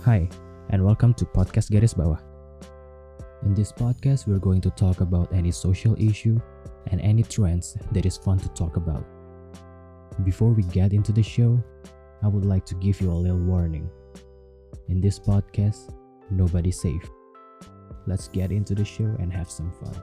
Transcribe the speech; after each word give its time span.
Hi, 0.00 0.26
and 0.70 0.82
welcome 0.82 1.12
to 1.20 1.26
Podcast 1.28 1.68
Garis 1.68 1.92
Bawah. 1.92 2.16
In 3.44 3.52
this 3.52 3.68
podcast, 3.68 4.24
we're 4.26 4.40
going 4.40 4.64
to 4.64 4.72
talk 4.72 5.04
about 5.04 5.28
any 5.28 5.52
social 5.52 5.92
issue 6.00 6.40
and 6.88 7.02
any 7.02 7.22
trends 7.22 7.76
that 7.92 8.06
is 8.08 8.16
fun 8.16 8.40
to 8.40 8.48
talk 8.56 8.80
about. 8.80 9.04
Before 10.24 10.56
we 10.56 10.62
get 10.72 10.96
into 10.96 11.12
the 11.12 11.22
show, 11.22 11.60
I 12.24 12.28
would 12.28 12.46
like 12.46 12.64
to 12.72 12.74
give 12.80 13.02
you 13.04 13.12
a 13.12 13.20
little 13.20 13.44
warning. 13.44 13.92
In 14.88 15.04
this 15.04 15.20
podcast, 15.20 15.92
nobody's 16.30 16.80
safe. 16.80 17.04
Let's 18.06 18.28
get 18.28 18.52
into 18.52 18.74
the 18.74 18.88
show 18.88 19.12
and 19.20 19.30
have 19.30 19.52
some 19.52 19.68
fun. 19.84 20.00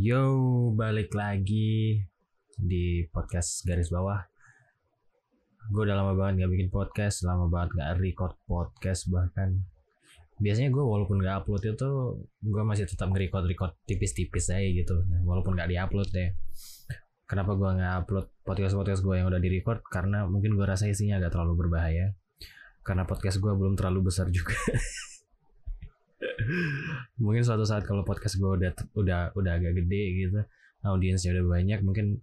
Yo, 0.00 0.72
balik 0.72 1.12
lagi 1.12 2.08
di 2.56 3.04
podcast 3.12 3.68
garis 3.68 3.92
bawah. 3.92 4.37
Gue 5.68 5.82
udah 5.84 5.96
lama 6.00 6.12
banget 6.16 6.44
gak 6.44 6.50
bikin 6.56 6.68
podcast, 6.72 7.28
lama 7.28 7.44
banget 7.52 7.76
gak 7.76 8.00
record 8.00 8.34
podcast 8.48 9.12
bahkan. 9.12 9.60
Biasanya 10.40 10.72
gue 10.72 10.80
walaupun 10.80 11.20
gak 11.20 11.44
upload 11.44 11.62
itu, 11.68 11.90
gue 12.24 12.62
masih 12.64 12.88
tetap 12.88 13.12
nge-record-record 13.12 13.76
tipis-tipis 13.84 14.48
aja 14.48 14.64
gitu. 14.64 15.04
Walaupun 15.28 15.58
gak 15.58 15.68
di-upload 15.68 16.08
deh. 16.08 16.32
Kenapa 17.28 17.52
gue 17.52 17.68
gak 17.68 17.94
upload 18.06 18.26
podcast-podcast 18.48 19.04
gue 19.04 19.14
yang 19.20 19.28
udah 19.28 19.40
di-record? 19.42 19.84
Karena 19.84 20.24
mungkin 20.24 20.56
gue 20.56 20.64
rasa 20.64 20.88
isinya 20.88 21.20
agak 21.20 21.36
terlalu 21.36 21.68
berbahaya. 21.68 22.16
Karena 22.80 23.04
podcast 23.04 23.36
gue 23.36 23.52
belum 23.52 23.76
terlalu 23.76 24.08
besar 24.08 24.32
juga. 24.32 24.56
mungkin 27.22 27.42
suatu 27.44 27.62
saat 27.66 27.84
kalau 27.84 28.02
podcast 28.02 28.38
gue 28.38 28.48
udah 28.48 28.70
udah 28.98 29.20
udah 29.34 29.52
agak 29.58 29.84
gede 29.84 30.02
gitu 30.26 30.40
audiensnya 30.86 31.34
udah 31.38 31.44
banyak 31.46 31.80
mungkin 31.82 32.22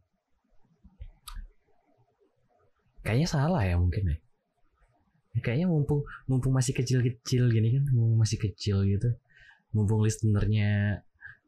kayaknya 3.05 3.29
salah 3.29 3.61
ya 3.61 3.77
mungkin 3.77 4.09
ya. 4.09 4.17
Kayaknya 5.39 5.67
mumpung 5.69 6.01
mumpung 6.25 6.57
masih 6.57 6.73
kecil-kecil 6.73 7.53
gini 7.53 7.77
kan 7.77 7.83
mumpung 7.93 8.17
masih 8.17 8.41
kecil 8.41 8.81
gitu. 8.89 9.13
Mumpung 9.77 10.01
listenernya 10.01 11.03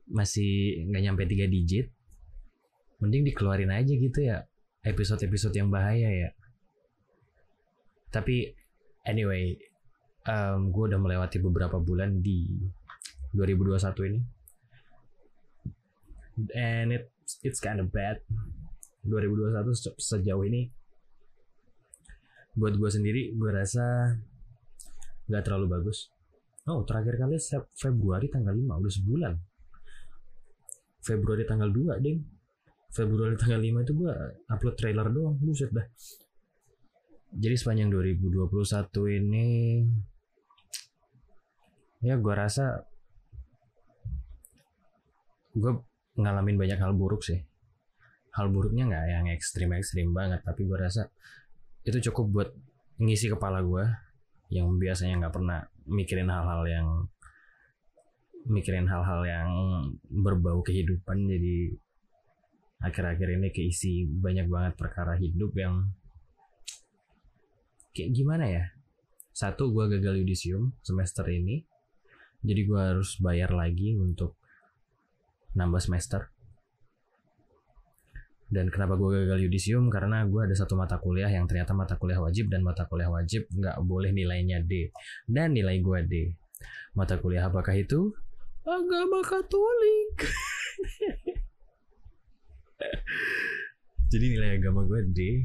masih 0.07 0.85
nggak 0.87 1.03
nyampe 1.03 1.23
tiga 1.27 1.49
digit 1.51 1.91
mending 3.03 3.27
dikeluarin 3.27 3.69
aja 3.69 3.93
gitu 3.93 4.19
ya 4.23 4.47
episode-episode 4.85 5.55
yang 5.57 5.69
bahaya 5.73 6.07
ya. 6.07 6.29
Tapi 8.13 8.55
anyway 9.03 9.57
um, 10.27 10.71
gue 10.71 10.83
udah 10.93 10.99
melewati 10.99 11.43
beberapa 11.43 11.77
bulan 11.81 12.23
di 12.23 12.47
2021 13.35 14.09
ini. 14.13 14.21
And 16.53 16.93
it 16.93 17.09
it's 17.41 17.57
kind 17.57 17.81
of 17.81 17.89
bad 17.89 18.21
2021 19.09 19.97
sejauh 19.97 20.45
ini 20.45 20.69
buat 22.57 22.73
gue 22.73 22.89
sendiri 22.89 23.37
gue 23.37 23.49
rasa 23.53 24.17
nggak 25.29 25.43
terlalu 25.45 25.77
bagus. 25.77 26.09
Oh 26.67 26.81
terakhir 26.83 27.21
kali 27.21 27.37
Februari 27.77 28.27
tanggal 28.33 28.51
5 28.51 28.81
udah 28.81 28.93
sebulan. 28.97 29.33
Februari 31.05 31.45
tanggal 31.45 31.69
2 31.69 32.03
ding. 32.03 32.19
Februari 32.91 33.37
tanggal 33.37 33.61
5 33.61 33.85
itu 33.85 33.93
gue 33.93 34.13
upload 34.49 34.75
trailer 34.75 35.07
doang 35.13 35.37
buset 35.37 35.69
dah. 35.69 35.85
Jadi 37.37 37.55
sepanjang 37.55 37.93
2021 37.93 38.49
ini 39.21 39.47
ya 42.01 42.17
gue 42.17 42.33
rasa 42.33 42.81
gue 45.53 45.71
ngalamin 46.17 46.57
banyak 46.57 46.79
hal 46.81 46.97
buruk 46.97 47.21
sih. 47.21 47.37
Hal 48.33 48.49
buruknya 48.49 48.89
nggak 48.89 49.05
yang 49.13 49.25
ekstrim 49.29 49.69
ekstrim 49.77 50.09
banget 50.09 50.41
tapi 50.41 50.65
gue 50.65 50.77
rasa 50.77 51.05
itu 51.87 52.11
cukup 52.11 52.25
buat 52.29 52.49
ngisi 52.99 53.31
kepala 53.31 53.63
gue 53.63 53.87
yang 54.51 54.75
biasanya 54.75 55.23
nggak 55.23 55.35
pernah 55.39 55.63
mikirin 55.87 56.27
hal-hal 56.27 56.67
yang 56.67 56.87
mikirin 58.47 58.87
hal-hal 58.87 59.23
yang 59.23 59.49
berbau 60.11 60.59
kehidupan. 60.63 61.27
Jadi 61.27 61.71
akhir-akhir 62.83 63.27
ini 63.39 63.47
keisi 63.55 64.03
banyak 64.07 64.51
banget 64.51 64.73
perkara 64.75 65.15
hidup 65.15 65.55
yang 65.55 65.87
kayak 67.95 68.11
gimana 68.11 68.45
ya? 68.51 68.65
Satu 69.31 69.71
gue 69.71 69.87
gagal 69.87 70.19
yudisium 70.23 70.75
semester 70.83 71.23
ini. 71.31 71.63
Jadi 72.43 72.61
gue 72.67 72.81
harus 72.81 73.15
bayar 73.19 73.55
lagi 73.55 73.95
untuk 73.95 74.35
nambah 75.57 75.81
semester 75.81 76.29
dan 78.47 78.71
kenapa 78.71 78.95
gue 78.95 79.27
gagal 79.27 79.43
yudisium? 79.43 79.91
Karena 79.91 80.23
gue 80.23 80.39
ada 80.39 80.55
satu 80.55 80.79
mata 80.79 80.95
kuliah 81.03 81.27
yang 81.27 81.43
ternyata 81.51 81.75
mata 81.75 81.99
kuliah 81.99 82.23
wajib 82.23 82.47
dan 82.47 82.63
mata 82.63 82.87
kuliah 82.87 83.11
wajib 83.11 83.43
nggak 83.51 83.75
boleh 83.83 84.15
nilainya 84.15 84.63
D. 84.63 84.87
Dan 85.27 85.51
nilai 85.51 85.83
gue 85.83 85.99
D. 86.07 86.31
Mata 86.95 87.19
kuliah 87.19 87.51
apakah 87.51 87.75
itu? 87.75 88.15
Agama 88.63 89.19
Katolik. 89.19 90.15
Jadi 94.11 94.25
nilai 94.31 94.55
agama 94.55 94.87
gue 94.87 95.03
D. 95.11 95.43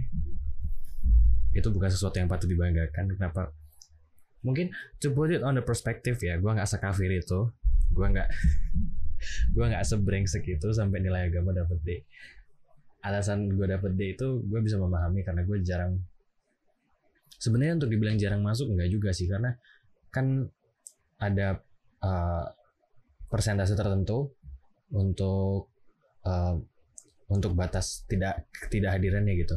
Itu 1.51 1.75
bukan 1.75 1.91
sesuatu 1.91 2.23
yang 2.23 2.31
patut 2.31 2.47
dibanggakan. 2.47 3.19
Kenapa? 3.19 3.51
Mungkin 4.47 4.71
to 5.03 5.11
put 5.11 5.35
it 5.35 5.43
on 5.43 5.59
the 5.59 5.65
perspective 5.67 6.23
ya 6.23 6.39
gue 6.39 6.51
nggak 6.55 6.71
sekafir 6.71 7.11
itu. 7.11 7.51
Gue 7.91 8.07
nggak 8.07 8.31
gue 9.59 9.65
nggak 9.75 9.83
sebrengsek 9.83 10.47
itu 10.47 10.71
sampai 10.71 11.03
nilai 11.03 11.27
agama 11.27 11.51
dapet 11.51 11.79
D 11.83 12.07
alasan 13.03 13.51
gue 13.51 13.67
dapet 13.67 13.93
D 13.99 14.15
itu 14.15 14.43
gue 14.47 14.61
bisa 14.63 14.79
memahami 14.79 15.27
karena 15.27 15.43
gue 15.43 15.59
jarang 15.67 15.99
sebenarnya 17.43 17.83
untuk 17.83 17.91
dibilang 17.91 18.15
jarang 18.15 18.43
masuk 18.43 18.71
enggak 18.71 18.91
juga 18.91 19.11
sih 19.11 19.27
karena 19.27 19.51
kan 20.15 20.47
ada 21.19 21.59
uh, 22.03 22.47
persentase 23.27 23.75
tertentu 23.75 24.31
untuk 24.95 25.75
uh, 26.23 26.55
untuk 27.33 27.59
batas 27.59 28.07
tidak 28.07 28.47
tidak 28.71 28.95
hadirannya 28.95 29.35
gitu 29.35 29.57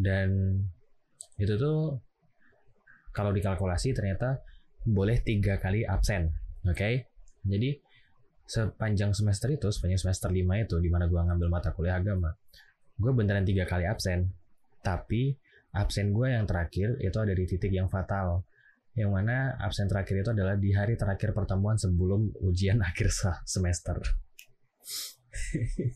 dan 0.00 0.58
itu 1.36 1.54
tuh 1.54 2.00
kalau 3.12 3.30
dikalkulasi 3.30 3.92
ternyata 3.92 4.40
boleh 4.82 5.20
tiga 5.22 5.60
kali 5.62 5.84
absen 5.84 6.32
oke 6.66 6.74
okay? 6.74 7.06
jadi 7.44 7.78
sepanjang 8.46 9.10
semester 9.10 9.50
itu 9.50 9.68
sepanjang 9.74 10.06
semester 10.06 10.30
5 10.30 10.38
itu 10.38 10.76
di 10.78 10.88
mana 10.88 11.10
gue 11.10 11.18
ngambil 11.18 11.48
mata 11.50 11.74
kuliah 11.74 11.98
agama 11.98 12.30
gue 12.96 13.12
beneran 13.12 13.44
tiga 13.44 13.68
kali 13.68 13.84
absen. 13.84 14.32
Tapi 14.80 15.36
absen 15.76 16.12
gue 16.16 16.32
yang 16.32 16.48
terakhir 16.48 16.96
itu 17.04 17.18
ada 17.20 17.36
di 17.36 17.44
titik 17.44 17.72
yang 17.72 17.88
fatal 17.92 18.44
yang 18.96 19.12
mana 19.12 19.52
absen 19.60 19.92
terakhir 19.92 20.24
itu 20.24 20.32
adalah 20.32 20.56
di 20.56 20.72
hari 20.72 20.96
terakhir 20.96 21.36
pertemuan 21.36 21.76
sebelum 21.76 22.32
ujian 22.40 22.80
akhir 22.88 23.12
semester. 23.44 24.00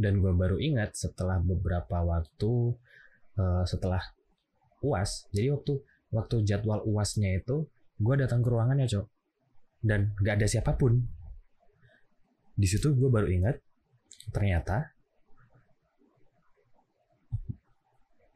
Dan 0.00 0.24
gue 0.24 0.32
baru 0.32 0.56
ingat 0.56 0.96
setelah 0.96 1.36
beberapa 1.44 2.00
waktu 2.00 2.72
uh, 3.36 3.68
setelah 3.68 4.00
uas 4.80 5.28
jadi 5.28 5.52
waktu 5.52 5.76
waktu 6.08 6.40
jadwal 6.48 6.80
uasnya 6.88 7.36
itu 7.36 7.68
gue 8.00 8.14
datang 8.16 8.40
ke 8.40 8.48
ruangannya 8.48 8.88
cok 8.88 9.04
dan 9.80 10.12
gak 10.20 10.40
ada 10.40 10.48
siapa 10.48 10.76
pun. 10.76 11.00
Di 12.54 12.68
situ 12.68 12.92
gue 12.92 13.08
baru 13.08 13.28
ingat 13.28 13.56
ternyata 14.30 14.92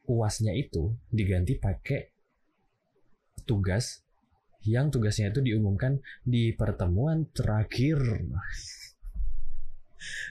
uasnya 0.08 0.52
itu 0.56 0.96
diganti 1.08 1.56
pakai 1.56 2.12
tugas 3.44 4.04
yang 4.64 4.88
tugasnya 4.88 5.28
itu 5.28 5.44
diumumkan 5.44 6.00
di 6.24 6.56
pertemuan 6.56 7.28
terakhir. 7.36 8.00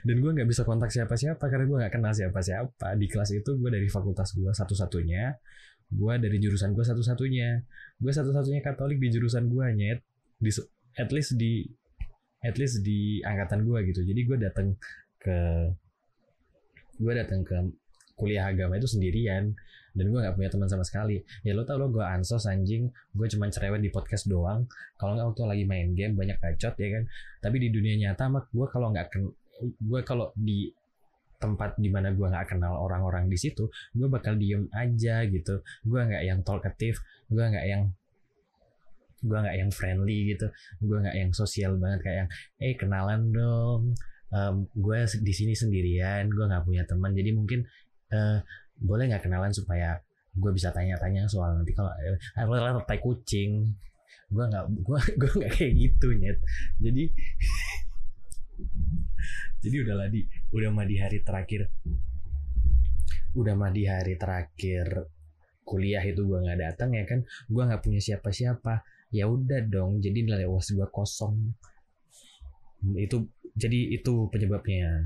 Dan 0.05 0.21
gue 0.21 0.31
nggak 0.37 0.45
bisa 0.45 0.61
kontak 0.65 0.93
siapa-siapa 0.93 1.49
karena 1.49 1.65
gue 1.65 1.77
nggak 1.81 1.93
kenal 1.97 2.13
siapa-siapa 2.13 2.93
di 2.93 3.09
kelas 3.09 3.33
itu 3.33 3.57
gue 3.57 3.69
dari 3.73 3.89
fakultas 3.89 4.37
gue 4.37 4.53
satu-satunya, 4.53 5.33
gue 5.89 6.13
dari 6.21 6.37
jurusan 6.37 6.77
gue 6.77 6.85
satu-satunya, 6.85 7.65
gue 7.97 8.11
satu-satunya 8.13 8.61
Katolik 8.61 9.01
di 9.01 9.09
jurusan 9.09 9.49
gue 9.49 9.65
nyet 9.73 10.05
di 10.37 10.53
at 10.97 11.09
least 11.09 11.37
di 11.37 11.65
at 12.43 12.59
least 12.59 12.83
di 12.83 13.23
angkatan 13.23 13.63
gue 13.63 13.79
gitu. 13.89 14.01
Jadi 14.03 14.21
gue 14.27 14.37
datang 14.37 14.67
ke 15.17 15.37
gue 16.99 17.13
datang 17.15 17.41
ke 17.41 17.55
kuliah 18.19 18.51
agama 18.51 18.77
itu 18.77 18.87
sendirian. 18.87 19.55
Dan 19.93 20.09
gue 20.09 20.19
nggak 20.19 20.33
punya 20.33 20.49
teman 20.49 20.65
sama 20.65 20.81
sekali. 20.81 21.21
Ya 21.45 21.53
lo 21.53 21.63
tau 21.69 21.77
lo 21.77 21.87
gue 21.93 22.01
ansos 22.01 22.49
anjing. 22.49 22.89
Gue 23.13 23.29
cuma 23.29 23.47
cerewet 23.47 23.79
di 23.79 23.93
podcast 23.93 24.25
doang. 24.25 24.65
Kalau 24.97 25.13
nggak 25.13 25.27
waktu 25.33 25.43
lagi 25.45 25.63
main 25.69 25.93
game 25.93 26.17
banyak 26.17 26.37
bacot 26.41 26.73
ya 26.81 26.89
kan? 26.99 27.03
Tapi 27.39 27.55
di 27.61 27.69
dunia 27.69 27.95
nyata 28.09 28.25
mak 28.27 28.49
gue 28.49 28.67
kalau 28.73 28.89
nggak 28.89 29.07
ken 29.13 29.29
gue 29.63 30.01
kalau 30.01 30.33
di 30.33 30.73
tempat 31.37 31.75
di 31.77 31.91
mana 31.91 32.09
gue 32.15 32.23
nggak 32.23 32.55
kenal 32.55 32.79
orang-orang 32.79 33.27
di 33.27 33.35
situ 33.35 33.67
gue 33.93 34.07
bakal 34.09 34.33
diem 34.33 34.65
aja 34.73 35.23
gitu. 35.29 35.61
Gue 35.85 36.01
nggak 36.01 36.23
yang 36.25 36.41
talkative 36.41 36.97
gue 37.29 37.43
nggak 37.45 37.65
yang 37.69 37.93
gue 39.23 39.37
nggak 39.39 39.55
yang 39.55 39.71
friendly 39.71 40.35
gitu. 40.35 40.51
Gue 40.83 40.99
nggak 40.99 41.15
yang 41.15 41.31
sosial 41.31 41.79
banget 41.79 41.99
kayak 42.03 42.17
yang 42.27 42.29
eh 42.59 42.73
kenalan 42.75 43.31
dong. 43.31 43.95
Um, 44.33 44.67
gue 44.75 44.99
di 45.23 45.33
sini 45.33 45.53
sendirian 45.55 46.27
gue 46.27 46.45
nggak 46.45 46.67
punya 46.67 46.83
teman. 46.83 47.15
Jadi 47.15 47.29
mungkin 47.31 47.63
eh, 48.11 48.43
boleh 48.77 49.03
nggak 49.09 49.23
kenalan 49.23 49.55
supaya 49.55 49.97
gue 50.33 50.51
bisa 50.51 50.73
tanya-tanya 50.73 51.29
soal 51.29 51.55
nanti 51.55 51.71
kalau 51.71 51.93
eh 51.95 52.83
tai 52.83 52.99
kucing. 52.99 53.71
Gue 54.27 54.43
nggak 54.43 54.65
gue 54.83 54.99
gue 55.23 55.31
nggak 55.39 55.51
kayak 55.55 55.73
gitu 55.79 56.07
nyet. 56.19 56.37
Jadi 56.83 57.03
jadi 59.63 59.75
udahlah 59.87 60.07
di. 60.11 60.27
Udah 60.51 60.69
mah 60.69 60.85
di 60.85 60.99
hari 60.99 61.23
terakhir 61.23 61.71
udah 63.33 63.57
mah 63.57 63.73
di 63.73 63.89
hari 63.89 64.13
terakhir 64.13 65.09
kuliah 65.65 66.05
itu 66.05 66.21
gue 66.21 66.39
nggak 66.43 66.59
datang 66.59 66.93
ya 66.93 67.07
kan. 67.07 67.23
Gue 67.47 67.63
nggak 67.63 67.81
punya 67.81 68.03
siapa-siapa 68.03 68.92
ya 69.13 69.29
udah 69.29 69.61
dong 69.69 70.01
jadi 70.01 70.25
nilai 70.25 70.49
uas 70.49 70.73
gue 70.73 70.89
kosong. 70.89 71.53
Itu 72.97 73.29
jadi 73.53 73.93
itu 73.93 74.27
penyebabnya. 74.33 75.05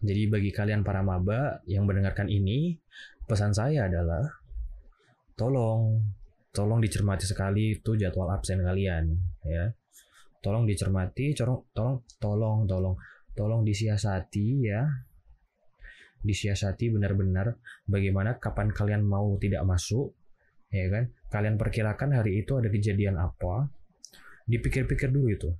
Jadi 0.00 0.22
bagi 0.32 0.50
kalian 0.50 0.80
para 0.80 1.04
maba 1.04 1.60
yang 1.68 1.84
mendengarkan 1.84 2.32
ini 2.32 2.80
pesan 3.28 3.52
saya 3.52 3.92
adalah 3.92 4.24
tolong 5.36 6.00
tolong 6.48 6.80
dicermati 6.80 7.28
sekali 7.28 7.76
itu 7.76 7.92
jadwal 7.94 8.32
absen 8.32 8.64
kalian 8.64 9.12
ya. 9.44 9.68
Tolong 10.40 10.64
dicermati 10.64 11.36
tolong 11.36 11.68
tolong 11.76 12.00
tolong 12.16 12.58
tolong 12.64 12.96
tolong 13.36 13.62
disiasati 13.68 14.46
ya. 14.64 14.80
Disiasati 16.24 16.88
benar-benar 16.88 17.60
bagaimana 17.84 18.40
kapan 18.40 18.72
kalian 18.72 19.04
mau 19.04 19.36
tidak 19.36 19.62
masuk 19.68 20.16
ya 20.72 20.88
kan 20.88 21.04
kalian 21.28 21.60
perkirakan 21.60 22.16
hari 22.16 22.40
itu 22.40 22.56
ada 22.56 22.72
kejadian 22.72 23.20
apa 23.20 23.68
dipikir-pikir 24.48 25.12
dulu 25.12 25.28
itu. 25.28 25.50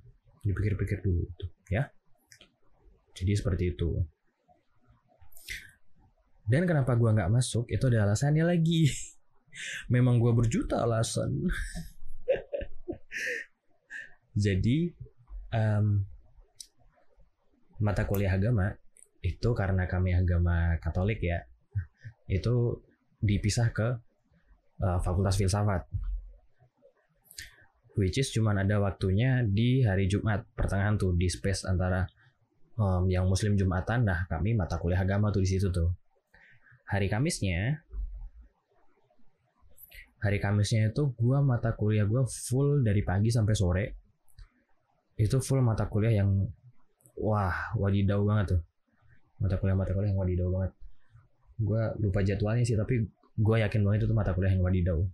Dipikir-pikir 0.41 1.05
dulu 1.05 1.21
itu 1.25 1.45
ya. 1.69 1.85
Jadi 3.13 3.33
seperti 3.35 3.77
itu. 3.77 4.01
Dan 6.49 6.65
kenapa 6.65 6.97
gua 6.97 7.13
nggak 7.13 7.29
masuk? 7.29 7.69
Itu 7.69 7.93
ada 7.93 8.09
alasannya 8.09 8.41
lagi. 8.41 8.89
Memang 9.93 10.17
gua 10.17 10.33
berjuta 10.33 10.81
alasan. 10.81 11.29
Jadi 14.45 14.89
um, 15.53 16.01
mata 17.79 18.03
kuliah 18.09 18.33
agama 18.33 18.73
itu 19.19 19.51
karena 19.51 19.83
kami 19.85 20.15
agama 20.15 20.79
Katolik 20.79 21.19
ya 21.19 21.43
itu 22.31 22.79
dipisah 23.19 23.75
ke 23.75 23.99
uh, 24.83 24.99
Fakultas 25.03 25.35
Filsafat. 25.39 25.87
Which 27.99 28.15
is 28.15 28.31
cuman 28.31 28.63
ada 28.63 28.79
waktunya 28.79 29.43
di 29.43 29.83
hari 29.83 30.07
Jumat 30.07 30.47
pertengahan 30.55 30.95
tuh 30.95 31.11
di 31.19 31.27
space 31.27 31.67
antara 31.67 32.07
um, 32.79 33.03
yang 33.11 33.27
Muslim 33.27 33.59
Jumatan 33.59 34.07
nah 34.07 34.23
kami 34.31 34.55
mata 34.55 34.79
kuliah 34.79 35.03
agama 35.03 35.35
tuh 35.35 35.43
di 35.43 35.49
situ 35.51 35.67
tuh. 35.67 35.91
Hari 36.87 37.11
Kamisnya 37.11 37.83
hari 40.19 40.39
Kamisnya 40.39 40.91
itu 40.91 41.11
gua 41.15 41.43
mata 41.43 41.75
kuliah 41.75 42.07
gua 42.07 42.23
full 42.27 42.87
dari 42.87 43.03
pagi 43.03 43.31
sampai 43.31 43.55
sore. 43.55 43.85
Itu 45.19 45.43
full 45.43 45.59
mata 45.59 45.91
kuliah 45.91 46.23
yang 46.23 46.47
wah 47.19 47.75
wadidau 47.75 48.23
banget 48.23 48.55
tuh. 48.55 48.61
Mata 49.43 49.59
kuliah 49.59 49.75
mata 49.75 49.91
kuliah 49.91 50.15
yang 50.15 50.19
wadidau 50.19 50.47
banget. 50.55 50.71
Gue 51.59 51.83
lupa 51.99 52.23
jadwalnya 52.23 52.63
sih 52.63 52.79
tapi 52.79 53.03
gue 53.39 53.55
yakin 53.63 53.81
banget 53.87 54.03
itu 54.03 54.11
mata 54.11 54.35
kuliah 54.35 54.51
yang 54.51 54.63
wadidau. 54.67 55.07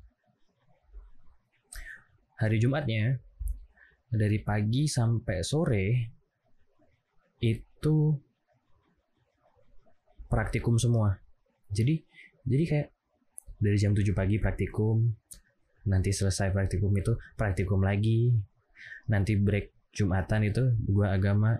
Hari 2.42 2.58
Jumatnya 2.58 3.22
dari 4.10 4.42
pagi 4.42 4.90
sampai 4.90 5.46
sore 5.46 5.86
itu 7.40 7.96
praktikum 10.26 10.82
semua. 10.82 11.14
Jadi 11.70 12.02
jadi 12.44 12.64
kayak 12.66 12.88
dari 13.62 13.78
jam 13.78 13.94
7 13.94 14.12
pagi 14.12 14.42
praktikum 14.42 15.06
nanti 15.86 16.10
selesai 16.10 16.50
praktikum 16.50 16.92
itu 16.98 17.14
praktikum 17.38 17.86
lagi. 17.86 18.34
Nanti 19.06 19.38
break 19.38 19.94
Jumatan 19.96 20.50
itu 20.50 20.76
gue 20.82 21.08
agama. 21.08 21.56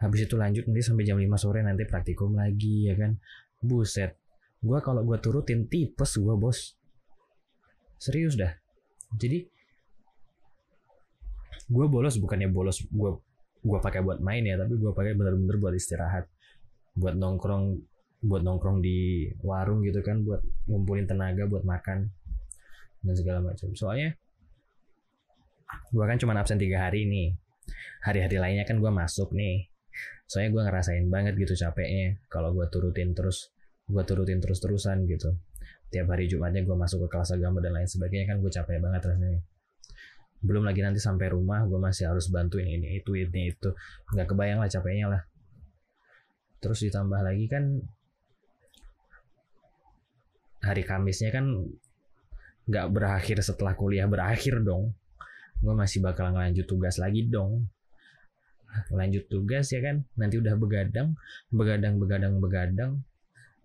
Habis 0.00 0.30
itu 0.30 0.38
lanjut 0.38 0.64
nanti 0.70 0.80
sampai 0.80 1.04
jam 1.04 1.18
5 1.18 1.26
sore 1.36 1.60
nanti 1.60 1.84
praktikum 1.84 2.38
lagi 2.38 2.88
ya 2.88 2.94
kan? 2.96 3.18
Buset 3.60 4.23
gue 4.64 4.78
kalau 4.80 5.04
gue 5.04 5.18
turutin 5.20 5.68
tipes 5.68 6.16
gue 6.16 6.34
bos. 6.40 6.72
Serius 8.00 8.40
dah. 8.40 8.52
Jadi 9.12 9.44
gue 11.64 11.86
bolos 11.88 12.16
bukannya 12.20 12.48
bolos 12.48 12.84
gue 12.88 13.10
gue 13.64 13.78
pakai 13.80 14.04
buat 14.04 14.20
main 14.20 14.44
ya 14.44 14.60
tapi 14.60 14.76
gue 14.76 14.92
pakai 14.92 15.12
bener-bener 15.12 15.60
buat 15.60 15.76
istirahat. 15.76 16.24
Buat 16.96 17.20
nongkrong 17.20 17.76
buat 18.24 18.40
nongkrong 18.40 18.80
di 18.80 19.28
warung 19.44 19.84
gitu 19.84 20.00
kan 20.00 20.24
buat 20.24 20.40
ngumpulin 20.64 21.04
tenaga 21.04 21.44
buat 21.44 21.68
makan 21.68 22.08
dan 23.04 23.14
segala 23.14 23.44
macam. 23.44 23.68
Soalnya 23.76 24.16
gue 25.92 26.04
kan 26.08 26.16
cuma 26.16 26.32
absen 26.40 26.56
tiga 26.56 26.88
hari 26.88 27.04
nih. 27.04 27.36
Hari-hari 28.00 28.36
lainnya 28.40 28.64
kan 28.64 28.80
gue 28.80 28.88
masuk 28.88 29.36
nih. 29.36 29.68
Soalnya 30.24 30.50
gue 30.56 30.62
ngerasain 30.64 31.04
banget 31.12 31.36
gitu 31.36 31.52
capeknya 31.52 32.16
kalau 32.32 32.56
gue 32.56 32.64
turutin 32.72 33.12
terus 33.12 33.53
gue 33.84 34.02
turutin 34.08 34.40
terus-terusan 34.40 35.04
gitu. 35.04 35.36
Tiap 35.92 36.10
hari 36.10 36.26
Jumatnya 36.26 36.64
gue 36.64 36.76
masuk 36.76 37.06
ke 37.06 37.08
kelas 37.12 37.36
agama 37.36 37.60
dan 37.60 37.76
lain 37.76 37.88
sebagainya 37.88 38.34
kan 38.34 38.36
gue 38.40 38.50
capek 38.50 38.80
banget 38.80 39.02
rasanya. 39.04 39.40
Belum 40.44 40.64
lagi 40.64 40.80
nanti 40.80 41.00
sampai 41.00 41.32
rumah 41.32 41.64
gue 41.68 41.76
masih 41.76 42.08
harus 42.08 42.28
bantuin 42.32 42.68
ini 42.68 43.00
itu 43.00 43.16
ini 43.16 43.52
itu. 43.52 43.70
Nggak 44.12 44.26
kebayang 44.32 44.58
lah 44.60 44.68
capeknya 44.68 45.06
lah. 45.12 45.22
Terus 46.60 46.80
ditambah 46.80 47.20
lagi 47.20 47.44
kan 47.48 47.64
hari 50.64 50.82
Kamisnya 50.82 51.28
kan 51.28 51.44
nggak 52.64 52.86
berakhir 52.88 53.44
setelah 53.44 53.76
kuliah 53.76 54.08
berakhir 54.08 54.64
dong. 54.64 54.96
Gue 55.60 55.76
masih 55.76 56.00
bakal 56.00 56.32
ngelanjut 56.32 56.64
tugas 56.64 56.96
lagi 56.96 57.28
dong. 57.28 57.68
Lanjut 58.90 59.30
tugas 59.30 59.70
ya 59.70 59.78
kan 59.84 60.02
nanti 60.18 60.40
udah 60.40 60.58
begadang 60.58 61.14
begadang 61.52 61.94
begadang 62.00 62.42
begadang 62.42 62.92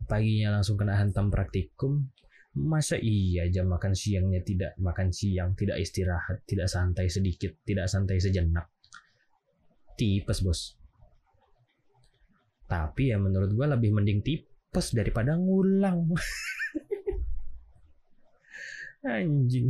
paginya 0.10 0.58
langsung 0.58 0.76
kena 0.76 0.98
hantam 0.98 1.30
praktikum 1.30 2.10
masa 2.58 2.98
iya 2.98 3.46
jam 3.54 3.70
makan 3.70 3.94
siangnya 3.94 4.42
tidak 4.42 4.74
makan 4.82 5.14
siang 5.14 5.54
tidak 5.54 5.78
istirahat 5.78 6.42
tidak 6.50 6.66
santai 6.66 7.06
sedikit 7.06 7.54
tidak 7.62 7.86
santai 7.86 8.18
sejenak? 8.18 8.66
Tipes 9.94 10.42
bos. 10.42 10.74
Tapi 12.66 13.14
ya 13.14 13.22
menurut 13.22 13.54
gue 13.54 13.66
lebih 13.70 13.94
mending 13.94 14.26
tipes 14.26 14.98
daripada 14.98 15.38
ngulang. 15.38 16.10
Anjing. 19.06 19.70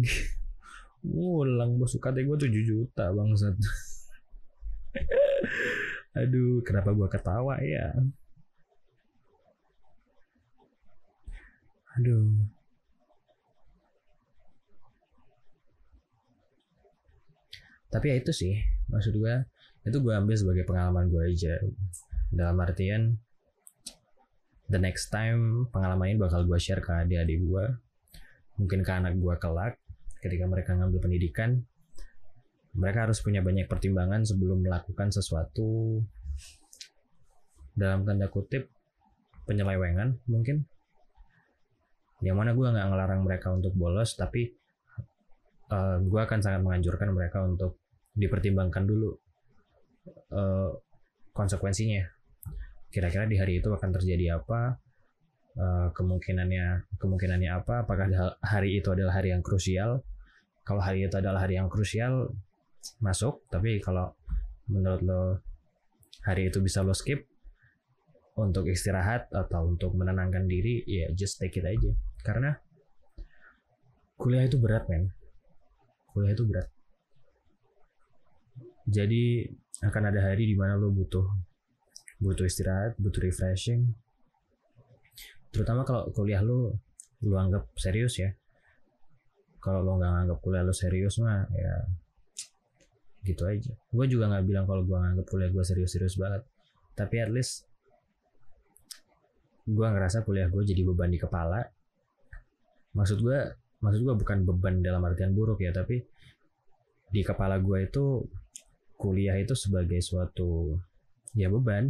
Ngulang 1.03 1.81
bos. 1.81 1.99
UKT 1.99 2.23
gue 2.23 2.37
7 2.47 2.63
juta 2.63 3.11
bangsat. 3.11 3.59
Aduh, 6.19 6.59
kenapa 6.65 6.91
gua 6.91 7.07
ketawa 7.07 7.61
ya? 7.61 7.93
Aduh. 11.99 12.31
Tapi 17.91 18.05
ya 18.07 18.15
itu 18.15 18.31
sih, 18.31 18.55
maksud 18.87 19.19
gua 19.19 19.43
itu 19.83 19.97
gua 19.99 20.23
ambil 20.23 20.39
sebagai 20.39 20.63
pengalaman 20.63 21.11
gua 21.11 21.27
aja. 21.27 21.59
Dalam 22.31 22.55
artian 22.63 23.19
the 24.71 24.79
next 24.79 25.11
time 25.11 25.67
pengalaman 25.75 26.15
ini 26.15 26.17
bakal 26.23 26.47
gua 26.47 26.55
share 26.55 26.79
ke 26.79 26.87
adik-adik 26.87 27.43
gua, 27.43 27.67
mungkin 28.55 28.79
ke 28.79 28.91
anak 28.95 29.19
gua 29.19 29.35
kelak 29.35 29.75
ketika 30.23 30.47
mereka 30.47 30.79
ngambil 30.79 31.03
pendidikan 31.03 31.67
mereka 32.79 33.09
harus 33.09 33.19
punya 33.19 33.43
banyak 33.43 33.65
pertimbangan 33.65 34.23
sebelum 34.23 34.61
melakukan 34.61 35.09
sesuatu 35.09 35.99
dalam 37.73 38.05
tanda 38.07 38.29
kutip 38.29 38.69
penyelewengan 39.49 40.21
mungkin 40.29 40.69
yang 42.19 42.35
mana 42.35 42.51
gue 42.51 42.67
nggak 42.67 42.87
ngelarang 42.91 43.21
mereka 43.23 43.47
untuk 43.55 43.71
bolos 43.75 44.15
tapi 44.19 44.51
uh, 45.71 45.75
eh, 45.75 45.97
gue 46.03 46.19
akan 46.19 46.39
sangat 46.43 46.61
menganjurkan 46.65 47.09
mereka 47.15 47.45
untuk 47.45 47.79
dipertimbangkan 48.15 48.83
dulu 48.83 49.15
uh, 50.35 50.69
konsekuensinya. 51.31 52.03
Kira-kira 52.89 53.29
di 53.29 53.37
hari 53.37 53.61
itu 53.61 53.69
akan 53.69 53.89
terjadi 53.95 54.41
apa 54.41 54.75
uh, 55.55 55.87
kemungkinannya 55.93 56.97
kemungkinannya 56.99 57.49
apa 57.53 57.85
apakah 57.85 58.35
hari 58.43 58.81
itu 58.81 58.91
adalah 58.91 59.15
hari 59.15 59.31
yang 59.31 59.45
krusial. 59.45 60.03
Kalau 60.67 60.81
hari 60.83 61.07
itu 61.07 61.15
adalah 61.15 61.45
hari 61.47 61.55
yang 61.55 61.71
krusial 61.71 62.33
masuk 62.99 63.43
tapi 63.47 63.79
kalau 63.79 64.11
menurut 64.69 65.01
lo 65.03 65.21
hari 66.23 66.47
itu 66.51 66.59
bisa 66.61 66.83
lo 66.83 66.93
skip 66.95 67.25
untuk 68.39 68.71
istirahat 68.71 69.27
atau 69.35 69.67
untuk 69.67 69.91
menenangkan 69.99 70.47
diri 70.47 70.83
ya 70.87 71.11
just 71.11 71.41
take 71.41 71.59
it 71.59 71.65
aja 71.67 71.91
karena 72.23 72.55
kuliah 74.19 74.43
itu 74.43 74.59
berat 74.59 74.85
men. 74.91 75.11
Kuliah 76.11 76.35
itu 76.35 76.43
berat. 76.43 76.67
Jadi 78.89 79.45
akan 79.79 80.03
ada 80.11 80.19
hari 80.19 80.49
di 80.49 80.55
mana 80.59 80.75
lo 80.75 80.91
butuh 80.91 81.23
butuh 82.19 82.43
istirahat 82.43 82.99
butuh 82.99 83.23
refreshing. 83.23 83.95
Terutama 85.55 85.87
kalau 85.87 86.11
kuliah 86.11 86.43
lu 86.43 86.75
lu 87.23 87.35
anggap 87.39 87.71
serius 87.79 88.19
ya. 88.19 88.35
Kalau 89.63 89.83
lo 89.83 89.99
nggak 89.99 90.11
nganggap 90.11 90.37
kuliah 90.43 90.63
lu 90.67 90.75
serius 90.75 91.15
mah 91.23 91.47
ya 91.55 91.73
gitu 93.23 93.43
aja. 93.47 93.71
Gue 93.91 94.05
juga 94.07 94.31
nggak 94.31 94.45
bilang 94.47 94.65
kalau 94.67 94.83
gue 94.83 94.97
nganggap 94.97 95.25
kuliah 95.27 95.49
gue 95.51 95.63
serius-serius 95.63 96.15
banget. 96.19 96.43
Tapi 96.95 97.15
at 97.23 97.31
least 97.31 97.67
gue 99.69 99.87
ngerasa 99.87 100.25
kuliah 100.25 100.49
gue 100.49 100.63
jadi 100.65 100.81
beban 100.81 101.13
di 101.13 101.21
kepala 101.21 101.61
maksud 102.97 103.21
gue 103.21 103.39
maksud 103.79 104.01
gue 104.03 104.15
bukan 104.17 104.43
beban 104.43 104.81
dalam 104.83 105.01
artian 105.05 105.31
buruk 105.31 105.61
ya 105.63 105.71
tapi 105.71 106.03
di 107.09 107.21
kepala 107.25 107.57
gue 107.57 107.89
itu 107.89 108.21
kuliah 108.99 109.39
itu 109.39 109.55
sebagai 109.55 110.03
suatu 110.03 110.75
ya 111.33 111.47
beban. 111.47 111.89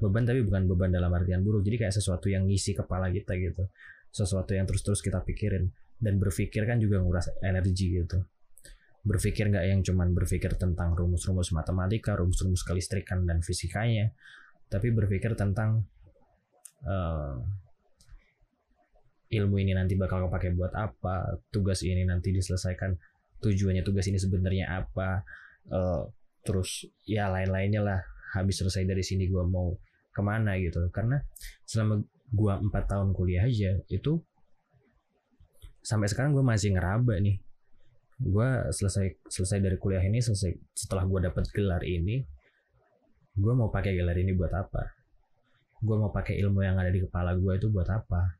Beban 0.00 0.24
tapi 0.24 0.40
bukan 0.40 0.64
beban 0.64 0.94
dalam 0.94 1.12
artian 1.12 1.44
buruk. 1.44 1.60
Jadi 1.60 1.76
kayak 1.84 1.94
sesuatu 1.98 2.32
yang 2.32 2.48
ngisi 2.48 2.72
kepala 2.72 3.12
kita 3.12 3.36
gitu. 3.36 3.68
Sesuatu 4.08 4.56
yang 4.56 4.64
terus-terus 4.64 5.04
kita 5.04 5.20
pikirin. 5.20 5.68
Dan 6.00 6.16
berpikir 6.16 6.64
kan 6.64 6.80
juga 6.80 7.04
nguras 7.04 7.28
energi 7.44 8.00
gitu. 8.00 8.24
Berpikir 9.04 9.52
nggak 9.52 9.64
yang 9.68 9.80
cuman 9.84 10.16
berpikir 10.16 10.56
tentang 10.56 10.96
rumus-rumus 10.96 11.52
matematika 11.52 12.16
rumus-rumus 12.16 12.64
kelistrikan 12.64 13.28
dan 13.28 13.44
fisikanya. 13.44 14.08
Tapi 14.72 14.88
berpikir 14.88 15.36
tentang 15.36 15.84
uh, 16.88 17.36
ilmu 19.30 19.62
ini 19.62 19.72
nanti 19.78 19.94
bakal 19.94 20.26
kepake 20.26 20.58
buat 20.58 20.74
apa 20.74 21.38
tugas 21.54 21.86
ini 21.86 22.02
nanti 22.02 22.34
diselesaikan 22.34 22.98
tujuannya 23.38 23.86
tugas 23.86 24.10
ini 24.10 24.18
sebenarnya 24.18 24.82
apa 24.82 25.22
uh, 25.70 26.02
terus 26.42 26.90
ya 27.06 27.30
lain-lainnya 27.30 27.80
lah 27.80 27.98
habis 28.34 28.58
selesai 28.58 28.86
dari 28.86 29.02
sini 29.06 29.30
gue 29.30 29.42
mau 29.46 29.74
ke 30.10 30.20
mana 30.22 30.58
gitu. 30.58 30.82
Karena 30.90 31.22
selama 31.62 32.02
gue 32.30 32.52
empat 32.70 32.84
tahun 32.90 33.14
kuliah 33.14 33.46
aja 33.46 33.78
itu 33.90 34.18
sampai 35.80 36.10
sekarang 36.10 36.34
gue 36.34 36.44
masih 36.44 36.74
ngeraba 36.74 37.18
nih. 37.22 37.38
Gue 38.20 38.48
selesai 38.74 39.30
selesai 39.30 39.58
dari 39.62 39.76
kuliah 39.78 40.02
ini 40.02 40.18
selesai 40.18 40.52
setelah 40.74 41.06
gue 41.06 41.30
dapat 41.30 41.46
gelar 41.54 41.86
ini 41.86 42.26
gue 43.30 43.52
mau 43.54 43.70
pakai 43.70 43.94
gelar 43.94 44.18
ini 44.18 44.34
buat 44.34 44.50
apa? 44.52 44.90
Gue 45.80 45.96
mau 45.96 46.10
pakai 46.12 46.36
ilmu 46.42 46.60
yang 46.66 46.76
ada 46.76 46.90
di 46.92 47.00
kepala 47.00 47.32
gue 47.38 47.52
itu 47.56 47.70
buat 47.72 47.88
apa 47.88 48.39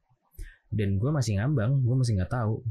dan 0.71 0.97
gue 0.97 1.11
masih 1.11 1.39
ngambang 1.39 1.83
gue 1.83 1.97
masih 1.99 2.19
nggak 2.19 2.33
tahu. 2.33 2.63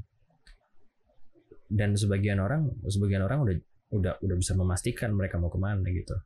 Dan 1.69 1.93
sebagian 1.93 2.41
orang 2.41 2.65
sebagian 2.89 3.21
orang 3.21 3.45
udah 3.45 3.55
udah 3.93 4.13
udah 4.25 4.35
bisa 4.39 4.57
memastikan 4.57 5.13
mereka 5.13 5.37
mau 5.37 5.53
ke 5.53 5.59
mana 5.61 5.85
gitu. 5.91 6.17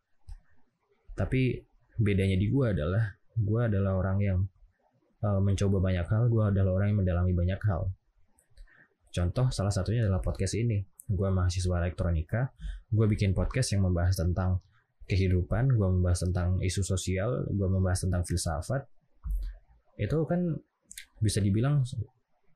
Tapi 1.13 1.59
bedanya 1.99 2.39
di 2.39 2.47
gue 2.47 2.65
adalah 2.71 3.03
gue 3.33 3.61
adalah 3.61 3.99
orang 3.99 4.17
yang 4.23 4.39
uh, 5.25 5.41
mencoba 5.43 5.83
banyak 5.83 6.07
hal 6.07 6.31
gue 6.31 6.43
adalah 6.47 6.71
orang 6.79 6.87
yang 6.95 6.99
mendalami 7.03 7.33
banyak 7.35 7.59
hal. 7.67 7.91
Contoh 9.13 9.51
salah 9.51 9.73
satunya 9.73 10.07
adalah 10.07 10.23
podcast 10.23 10.55
ini. 10.55 10.79
Gue 11.03 11.27
mahasiswa 11.27 11.83
elektronika 11.83 12.47
gue 12.93 13.05
bikin 13.09 13.33
podcast 13.33 13.73
yang 13.73 13.89
membahas 13.89 14.13
tentang 14.13 14.61
kehidupan, 15.09 15.73
gue 15.73 15.87
membahas 15.99 16.23
tentang 16.29 16.61
isu 16.61 16.85
sosial, 16.85 17.43
gue 17.49 17.67
membahas 17.67 18.05
tentang 18.05 18.21
filsafat, 18.23 18.85
itu 19.97 20.17
kan 20.29 20.61
bisa 21.19 21.39
dibilang 21.39 21.83